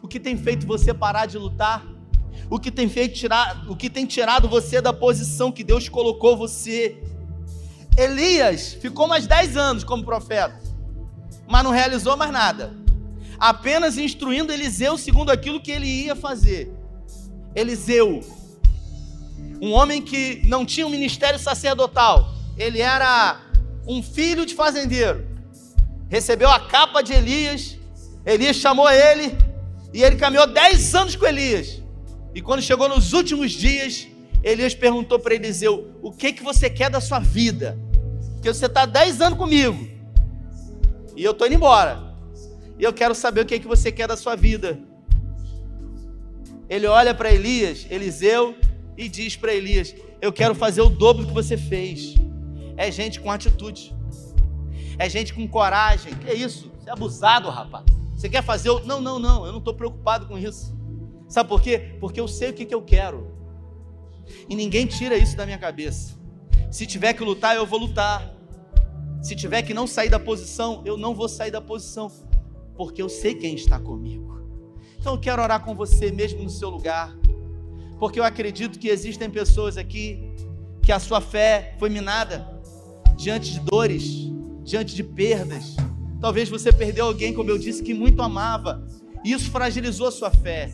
O 0.00 0.08
que 0.08 0.18
tem 0.18 0.38
feito 0.38 0.66
você 0.66 0.94
parar 0.94 1.26
de 1.26 1.36
lutar? 1.36 1.86
o 2.48 2.58
que 2.58 2.70
tem 2.70 2.88
feito 2.88 3.14
tirar, 3.14 3.68
o 3.68 3.76
que 3.76 3.90
tem 3.90 4.06
tirado 4.06 4.48
você 4.48 4.80
da 4.80 4.92
posição 4.92 5.52
que 5.52 5.62
Deus 5.62 5.86
colocou 5.86 6.34
você. 6.34 6.96
Elias 7.94 8.72
ficou 8.72 9.06
mais 9.06 9.26
10 9.26 9.54
anos 9.54 9.84
como 9.84 10.02
profeta, 10.02 10.58
mas 11.46 11.62
não 11.62 11.72
realizou 11.72 12.16
mais 12.16 12.30
nada. 12.30 12.74
Apenas 13.38 13.96
instruindo 13.98 14.52
Eliseu 14.52 14.98
segundo 14.98 15.30
aquilo 15.30 15.60
que 15.60 15.70
ele 15.70 15.86
ia 15.86 16.16
fazer. 16.16 16.72
Eliseu, 17.54 18.20
um 19.60 19.72
homem 19.72 20.02
que 20.02 20.42
não 20.46 20.64
tinha 20.64 20.86
um 20.86 20.90
ministério 20.90 21.38
sacerdotal, 21.38 22.34
ele 22.56 22.80
era 22.80 23.40
um 23.86 24.02
filho 24.02 24.44
de 24.44 24.54
fazendeiro. 24.54 25.26
Recebeu 26.08 26.48
a 26.48 26.60
capa 26.60 27.02
de 27.02 27.12
Elias, 27.12 27.78
Elias 28.24 28.56
chamou 28.56 28.90
ele, 28.90 29.36
e 29.92 30.02
ele 30.02 30.16
caminhou 30.16 30.46
10 30.46 30.94
anos 30.94 31.16
com 31.16 31.26
Elias. 31.26 31.82
E 32.34 32.42
quando 32.42 32.62
chegou 32.62 32.88
nos 32.88 33.12
últimos 33.12 33.52
dias, 33.52 34.06
Elias 34.42 34.74
perguntou 34.74 35.18
para 35.18 35.34
Eliseu: 35.34 35.92
O 36.02 36.12
que 36.12 36.32
que 36.32 36.42
você 36.42 36.68
quer 36.68 36.90
da 36.90 37.00
sua 37.00 37.18
vida? 37.18 37.78
Porque 38.34 38.52
você 38.52 38.66
está 38.66 38.86
10 38.86 39.20
anos 39.20 39.38
comigo. 39.38 39.88
E 41.16 41.24
eu 41.24 41.32
estou 41.32 41.46
indo 41.46 41.56
embora. 41.56 42.07
E 42.78 42.84
eu 42.84 42.92
quero 42.92 43.14
saber 43.14 43.40
o 43.40 43.46
que 43.46 43.58
que 43.58 43.66
você 43.66 43.90
quer 43.90 44.06
da 44.06 44.16
sua 44.16 44.36
vida. 44.36 44.78
Ele 46.68 46.86
olha 46.86 47.14
para 47.14 47.32
Elias, 47.32 47.86
Eliseu, 47.90 48.54
e 48.96 49.08
diz 49.08 49.36
para 49.36 49.52
Elias: 49.52 49.94
Eu 50.20 50.32
quero 50.32 50.54
fazer 50.54 50.82
o 50.82 50.88
dobro 50.88 51.26
que 51.26 51.32
você 51.32 51.56
fez. 51.56 52.14
É 52.76 52.90
gente 52.90 53.20
com 53.20 53.30
atitude. 53.30 53.94
É 54.98 55.08
gente 55.08 55.34
com 55.34 55.46
coragem. 55.48 56.14
Que 56.14 56.30
é 56.30 56.34
isso? 56.34 56.70
Você 56.78 56.88
é 56.88 56.92
abusado, 56.92 57.48
rapaz. 57.48 57.84
Você 58.14 58.28
quer 58.28 58.42
fazer 58.42 58.70
o. 58.70 58.80
Não, 58.84 59.00
não, 59.00 59.18
não. 59.18 59.44
Eu 59.44 59.52
não 59.52 59.58
estou 59.58 59.74
preocupado 59.74 60.26
com 60.26 60.38
isso. 60.38 60.76
Sabe 61.28 61.48
por 61.48 61.60
quê? 61.60 61.96
Porque 62.00 62.20
eu 62.20 62.28
sei 62.28 62.50
o 62.50 62.54
que, 62.54 62.64
que 62.64 62.74
eu 62.74 62.82
quero. 62.82 63.36
E 64.48 64.54
ninguém 64.54 64.86
tira 64.86 65.16
isso 65.16 65.36
da 65.36 65.44
minha 65.44 65.58
cabeça. 65.58 66.18
Se 66.70 66.86
tiver 66.86 67.14
que 67.14 67.24
lutar, 67.24 67.56
eu 67.56 67.66
vou 67.66 67.78
lutar. 67.78 68.34
Se 69.22 69.34
tiver 69.34 69.62
que 69.62 69.74
não 69.74 69.86
sair 69.86 70.08
da 70.08 70.18
posição, 70.18 70.82
eu 70.84 70.96
não 70.96 71.14
vou 71.14 71.28
sair 71.28 71.50
da 71.50 71.60
posição. 71.60 72.10
Porque 72.78 73.02
eu 73.02 73.08
sei 73.08 73.34
quem 73.34 73.54
está 73.54 73.78
comigo. 73.78 74.40
Então 74.98 75.14
eu 75.14 75.20
quero 75.20 75.42
orar 75.42 75.64
com 75.64 75.74
você 75.74 76.10
mesmo 76.10 76.42
no 76.42 76.48
seu 76.48 76.70
lugar. 76.70 77.14
Porque 77.98 78.18
eu 78.18 78.24
acredito 78.24 78.78
que 78.78 78.88
existem 78.88 79.28
pessoas 79.28 79.76
aqui 79.76 80.32
que 80.80 80.92
a 80.92 80.98
sua 80.98 81.20
fé 81.20 81.74
foi 81.78 81.90
minada 81.90 82.48
diante 83.16 83.52
de 83.52 83.60
dores, 83.60 84.30
diante 84.62 84.94
de 84.94 85.02
perdas. 85.02 85.76
Talvez 86.20 86.48
você 86.48 86.72
perdeu 86.72 87.06
alguém, 87.06 87.34
como 87.34 87.50
eu 87.50 87.58
disse, 87.58 87.82
que 87.82 87.92
muito 87.92 88.22
amava. 88.22 88.86
E 89.24 89.32
isso 89.32 89.50
fragilizou 89.50 90.06
a 90.06 90.12
sua 90.12 90.30
fé. 90.30 90.72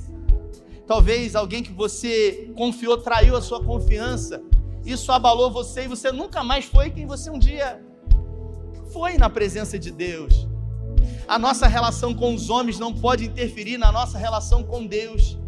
Talvez 0.86 1.34
alguém 1.34 1.62
que 1.62 1.72
você 1.72 2.52
confiou 2.54 2.98
traiu 2.98 3.34
a 3.34 3.40
sua 3.40 3.64
confiança. 3.64 4.42
Isso 4.84 5.10
abalou 5.10 5.50
você 5.50 5.84
e 5.84 5.88
você 5.88 6.12
nunca 6.12 6.44
mais 6.44 6.66
foi 6.66 6.90
quem 6.90 7.06
você 7.06 7.30
um 7.30 7.38
dia 7.38 7.82
foi 8.92 9.18
na 9.18 9.28
presença 9.28 9.76
de 9.76 9.90
Deus. 9.90 10.46
A 11.26 11.38
nossa 11.38 11.66
relação 11.66 12.14
com 12.14 12.34
os 12.34 12.50
homens 12.50 12.78
não 12.78 12.92
pode 12.92 13.24
interferir 13.24 13.78
na 13.78 13.90
nossa 13.90 14.18
relação 14.18 14.62
com 14.62 14.86
Deus. 14.86 15.38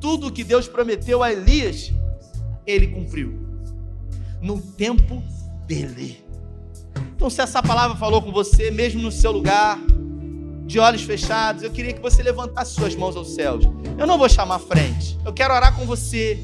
Tudo 0.00 0.28
o 0.28 0.32
que 0.32 0.44
Deus 0.44 0.68
prometeu 0.68 1.22
a 1.22 1.32
Elias, 1.32 1.92
ele 2.66 2.88
cumpriu. 2.88 3.38
No 4.40 4.60
tempo 4.60 5.22
dele. 5.66 6.22
Então, 7.14 7.30
se 7.30 7.40
essa 7.40 7.62
palavra 7.62 7.96
falou 7.96 8.20
com 8.20 8.30
você, 8.30 8.70
mesmo 8.70 9.00
no 9.00 9.10
seu 9.10 9.32
lugar, 9.32 9.78
de 10.66 10.78
olhos 10.78 11.02
fechados, 11.02 11.62
eu 11.62 11.70
queria 11.70 11.92
que 11.92 12.00
você 12.00 12.22
levantasse 12.22 12.74
suas 12.74 12.94
mãos 12.94 13.16
aos 13.16 13.34
céus. 13.34 13.64
Eu 13.98 14.06
não 14.06 14.18
vou 14.18 14.28
chamar 14.28 14.58
frente, 14.58 15.18
eu 15.24 15.32
quero 15.32 15.54
orar 15.54 15.74
com 15.76 15.84
você, 15.86 16.38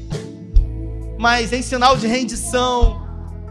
mas 1.19 1.51
em 1.51 1.61
sinal 1.61 1.97
de 1.97 2.07
rendição 2.07 3.01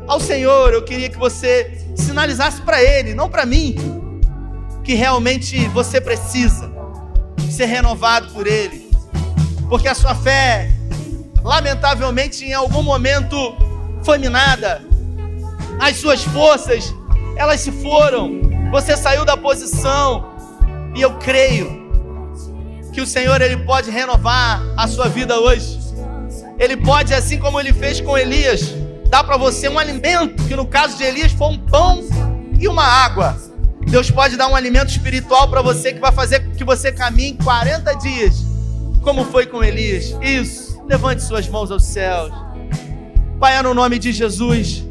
ao 0.07 0.19
Senhor, 0.21 0.73
eu 0.73 0.83
queria 0.83 1.09
que 1.09 1.19
você 1.19 1.87
sinalizasse 1.97 2.63
para 2.63 2.83
Ele, 2.83 3.15
não 3.15 3.29
para 3.29 3.45
mim, 3.45 3.75
que 4.83 4.95
realmente 4.95 5.67
você 5.69 6.01
precisa 6.01 6.71
ser 7.51 7.67
renovado 7.67 8.29
por 8.33 8.47
Ele, 8.47 8.91
porque 9.69 9.89
a 9.89 9.95
sua 9.95 10.15
fé, 10.15 10.71
lamentavelmente, 11.43 12.45
em 12.45 12.53
algum 12.53 12.83
momento 12.83 13.55
foi 14.03 14.19
minada, 14.19 14.83
as 15.79 15.97
suas 15.97 16.23
forças, 16.23 16.95
elas 17.37 17.61
se 17.61 17.73
foram, 17.73 18.41
você 18.71 18.97
saiu 18.97 19.25
da 19.25 19.37
posição, 19.37 20.31
e 20.95 21.03
eu 21.03 21.15
creio 21.19 21.81
que 22.93 23.01
o 23.01 23.07
Senhor 23.07 23.41
ele 23.41 23.57
pode 23.59 23.91
renovar 23.91 24.63
a 24.77 24.87
sua 24.89 25.09
vida 25.09 25.39
hoje. 25.39 25.79
Ele 26.59 26.77
pode, 26.77 27.15
assim 27.15 27.39
como 27.39 27.59
ele 27.59 27.73
fez 27.73 28.01
com 28.01 28.19
Elias, 28.19 28.75
dar 29.09 29.25
para 29.25 29.37
você 29.37 29.69
um 29.69 29.79
alimento, 29.79 30.43
que 30.45 30.55
no 30.55 30.67
caso 30.67 30.97
de 30.97 31.05
Elias 31.05 31.33
foi 31.33 31.49
um 31.49 31.59
pão 31.59 32.05
e 32.59 32.69
uma 32.69 32.85
água. 32.85 33.50
Deus 33.87 34.11
pode 34.11 34.37
dar 34.37 34.49
um 34.49 34.55
alimento 34.55 34.91
espiritual 34.91 35.49
para 35.49 35.63
você 35.63 35.93
que 35.93 36.01
vai 36.01 36.13
fazer 36.13 36.41
que 36.53 36.65
você 36.65 36.93
caminhe 36.93 37.37
40 37.43 37.95
dias, 37.95 38.45
como 39.03 39.25
foi 39.25 39.47
com 39.47 39.65
Elias. 39.65 40.15
Isso. 40.21 40.81
Levante 40.87 41.23
suas 41.23 41.49
mãos 41.49 41.71
aos 41.71 41.85
céus. 41.85 42.33
Pai, 43.39 43.57
é 43.57 43.63
no 43.63 43.73
nome 43.73 43.99
de 43.99 44.13
Jesus, 44.13 44.85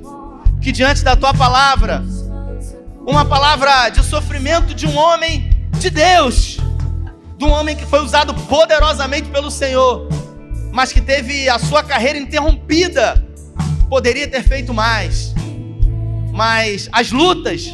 que 0.62 0.72
diante 0.72 1.04
da 1.04 1.16
tua 1.16 1.34
palavra, 1.34 2.04
uma 3.06 3.24
palavra 3.26 3.90
de 3.90 4.04
sofrimento 4.04 4.74
de 4.74 4.88
um 4.88 4.98
homem 4.98 5.50
de 5.78 5.90
Deus, 5.90 6.58
de 7.38 7.46
um 7.46 7.52
homem 7.52 7.76
que 7.76 7.86
foi 7.86 8.02
usado 8.02 8.34
poderosamente 8.34 9.30
pelo 9.30 9.52
Senhor, 9.52 10.08
mas 10.72 10.92
que 10.92 11.00
teve 11.00 11.48
a 11.48 11.60
sua 11.60 11.84
carreira 11.84 12.18
interrompida. 12.18 13.24
Poderia 13.90 14.28
ter 14.28 14.44
feito 14.44 14.74
mais, 14.74 15.34
mas 16.32 16.90
as 16.92 17.12
lutas 17.12 17.74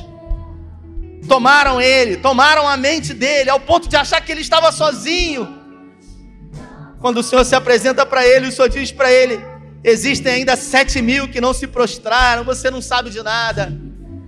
tomaram 1.27 1.81
ele, 1.81 2.17
tomaram 2.17 2.67
a 2.67 2.77
mente 2.77 3.13
dele, 3.13 3.49
ao 3.49 3.59
ponto 3.59 3.89
de 3.89 3.95
achar 3.95 4.21
que 4.21 4.31
ele 4.31 4.41
estava 4.41 4.71
sozinho. 4.71 5.63
Quando 6.99 7.17
o 7.17 7.23
Senhor 7.23 7.43
se 7.45 7.55
apresenta 7.55 8.05
para 8.05 8.25
ele, 8.25 8.47
o 8.47 8.51
Senhor 8.51 8.69
diz 8.69 8.91
para 8.91 9.11
ele: 9.11 9.39
Existem 9.83 10.33
ainda 10.33 10.55
sete 10.55 11.01
mil 11.01 11.27
que 11.27 11.41
não 11.41 11.53
se 11.53 11.67
prostraram, 11.67 12.43
você 12.43 12.71
não 12.71 12.81
sabe 12.81 13.09
de 13.09 13.21
nada. 13.21 13.71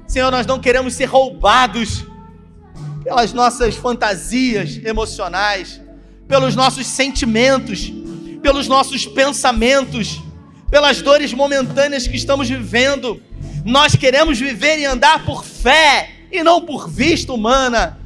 Senhor, 0.07 0.31
nós 0.31 0.45
não 0.45 0.59
queremos 0.59 0.93
ser 0.93 1.05
roubados 1.05 2.05
pelas 3.03 3.33
nossas 3.33 3.75
fantasias 3.75 4.79
emocionais, 4.83 5.81
pelos 6.27 6.55
nossos 6.55 6.85
sentimentos, 6.85 7.91
pelos 8.41 8.67
nossos 8.67 9.05
pensamentos, 9.05 10.21
pelas 10.69 11.01
dores 11.01 11.33
momentâneas 11.33 12.07
que 12.07 12.15
estamos 12.15 12.47
vivendo. 12.47 13.21
Nós 13.65 13.95
queremos 13.95 14.39
viver 14.39 14.79
e 14.79 14.85
andar 14.85 15.25
por 15.25 15.43
fé 15.43 16.16
e 16.31 16.43
não 16.43 16.61
por 16.61 16.89
vista 16.89 17.33
humana. 17.33 17.99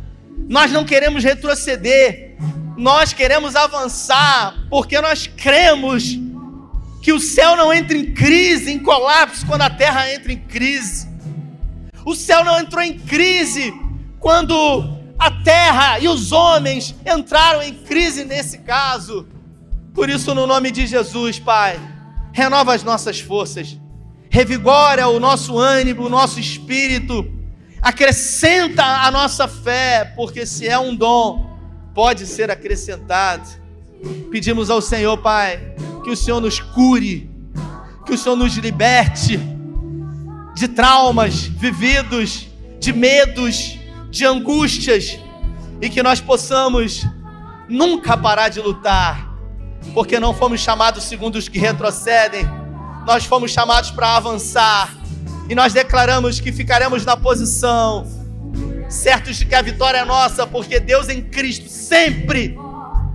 Nós 0.47 0.71
não 0.71 0.83
queremos 0.83 1.23
retroceder, 1.23 2.35
nós 2.77 3.13
queremos 3.13 3.55
avançar, 3.55 4.55
porque 4.69 4.99
nós 4.99 5.27
cremos 5.27 6.19
que 7.01 7.11
o 7.11 7.19
céu 7.19 7.55
não 7.55 7.73
entra 7.73 7.97
em 7.97 8.13
crise, 8.13 8.71
em 8.71 8.79
colapso, 8.79 9.45
quando 9.45 9.63
a 9.63 9.69
terra 9.69 10.11
entra 10.13 10.31
em 10.31 10.37
crise. 10.37 11.09
O 12.05 12.15
céu 12.15 12.43
não 12.43 12.59
entrou 12.59 12.83
em 12.83 12.97
crise 12.97 13.73
quando 14.19 14.97
a 15.17 15.29
terra 15.29 15.99
e 15.99 16.07
os 16.07 16.31
homens 16.31 16.95
entraram 17.05 17.61
em 17.61 17.73
crise 17.73 18.23
nesse 18.23 18.59
caso. 18.59 19.27
Por 19.93 20.09
isso, 20.09 20.33
no 20.33 20.47
nome 20.47 20.71
de 20.71 20.87
Jesus, 20.87 21.37
Pai, 21.37 21.79
renova 22.31 22.73
as 22.73 22.83
nossas 22.83 23.19
forças, 23.19 23.77
revigora 24.29 25.07
o 25.07 25.19
nosso 25.19 25.57
ânimo, 25.57 26.05
o 26.05 26.09
nosso 26.09 26.39
espírito, 26.39 27.40
acrescenta 27.81 28.83
a 28.83 29.09
nossa 29.09 29.47
fé, 29.47 30.13
porque 30.15 30.45
se 30.45 30.67
é 30.67 30.77
um 30.77 30.95
dom, 30.95 31.57
pode 31.93 32.27
ser 32.27 32.51
acrescentado. 32.51 33.49
Pedimos 34.29 34.69
ao 34.69 34.81
Senhor, 34.81 35.17
Pai, 35.17 35.75
que 36.03 36.09
o 36.09 36.15
Senhor 36.15 36.39
nos 36.39 36.59
cure, 36.59 37.29
que 38.05 38.13
o 38.13 38.17
Senhor 38.17 38.35
nos 38.35 38.53
liberte 38.55 39.39
de 40.55 40.67
traumas 40.67 41.41
vividos, 41.43 42.47
de 42.79 42.93
medos, 42.93 43.79
de 44.09 44.25
angústias 44.25 45.17
e 45.81 45.89
que 45.89 46.03
nós 46.03 46.19
possamos 46.19 47.05
nunca 47.67 48.17
parar 48.17 48.49
de 48.49 48.59
lutar, 48.59 49.33
porque 49.93 50.19
não 50.19 50.33
fomos 50.33 50.59
chamados 50.59 51.03
segundo 51.05 51.37
os 51.37 51.47
que 51.47 51.57
retrocedem, 51.57 52.45
nós 53.05 53.25
fomos 53.25 53.51
chamados 53.51 53.89
para 53.89 54.15
avançar 54.15 55.00
e 55.49 55.55
nós 55.55 55.73
declaramos 55.73 56.39
que 56.39 56.51
ficaremos 56.51 57.05
na 57.05 57.17
posição, 57.17 58.07
certos 58.89 59.37
de 59.37 59.45
que 59.45 59.55
a 59.55 59.61
vitória 59.61 59.99
é 59.99 60.05
nossa, 60.05 60.47
porque 60.47 60.79
Deus 60.79 61.09
em 61.09 61.21
Cristo 61.21 61.69
sempre 61.69 62.57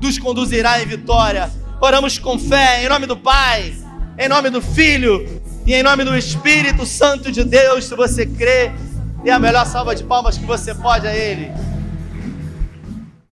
nos 0.01 0.19
conduzirá 0.19 0.83
em 0.83 0.87
vitória. 0.87 1.51
Oramos 1.81 2.19
com 2.19 2.39
fé, 2.39 2.85
em 2.85 2.89
nome 2.89 3.07
do 3.07 3.17
Pai, 3.17 3.75
em 4.19 4.29
nome 4.29 4.51
do 4.51 4.61
Filho 4.62 5.43
e 5.67 5.75
em 5.75 5.83
nome 5.83 6.05
do 6.05 6.17
Espírito 6.17 6.87
Santo 6.87 7.31
de 7.31 7.45
Deus. 7.45 7.85
Se 7.85 7.95
você 7.95 8.25
crê, 8.27 8.73
Dê 9.27 9.33
a 9.33 9.41
melhor 9.41 9.67
salva 9.67 9.93
de 9.93 10.05
palmas 10.05 10.39
que 10.39 10.45
você 10.45 10.73
pode 10.73 11.05
a 11.05 11.12
Ele. 11.12 11.51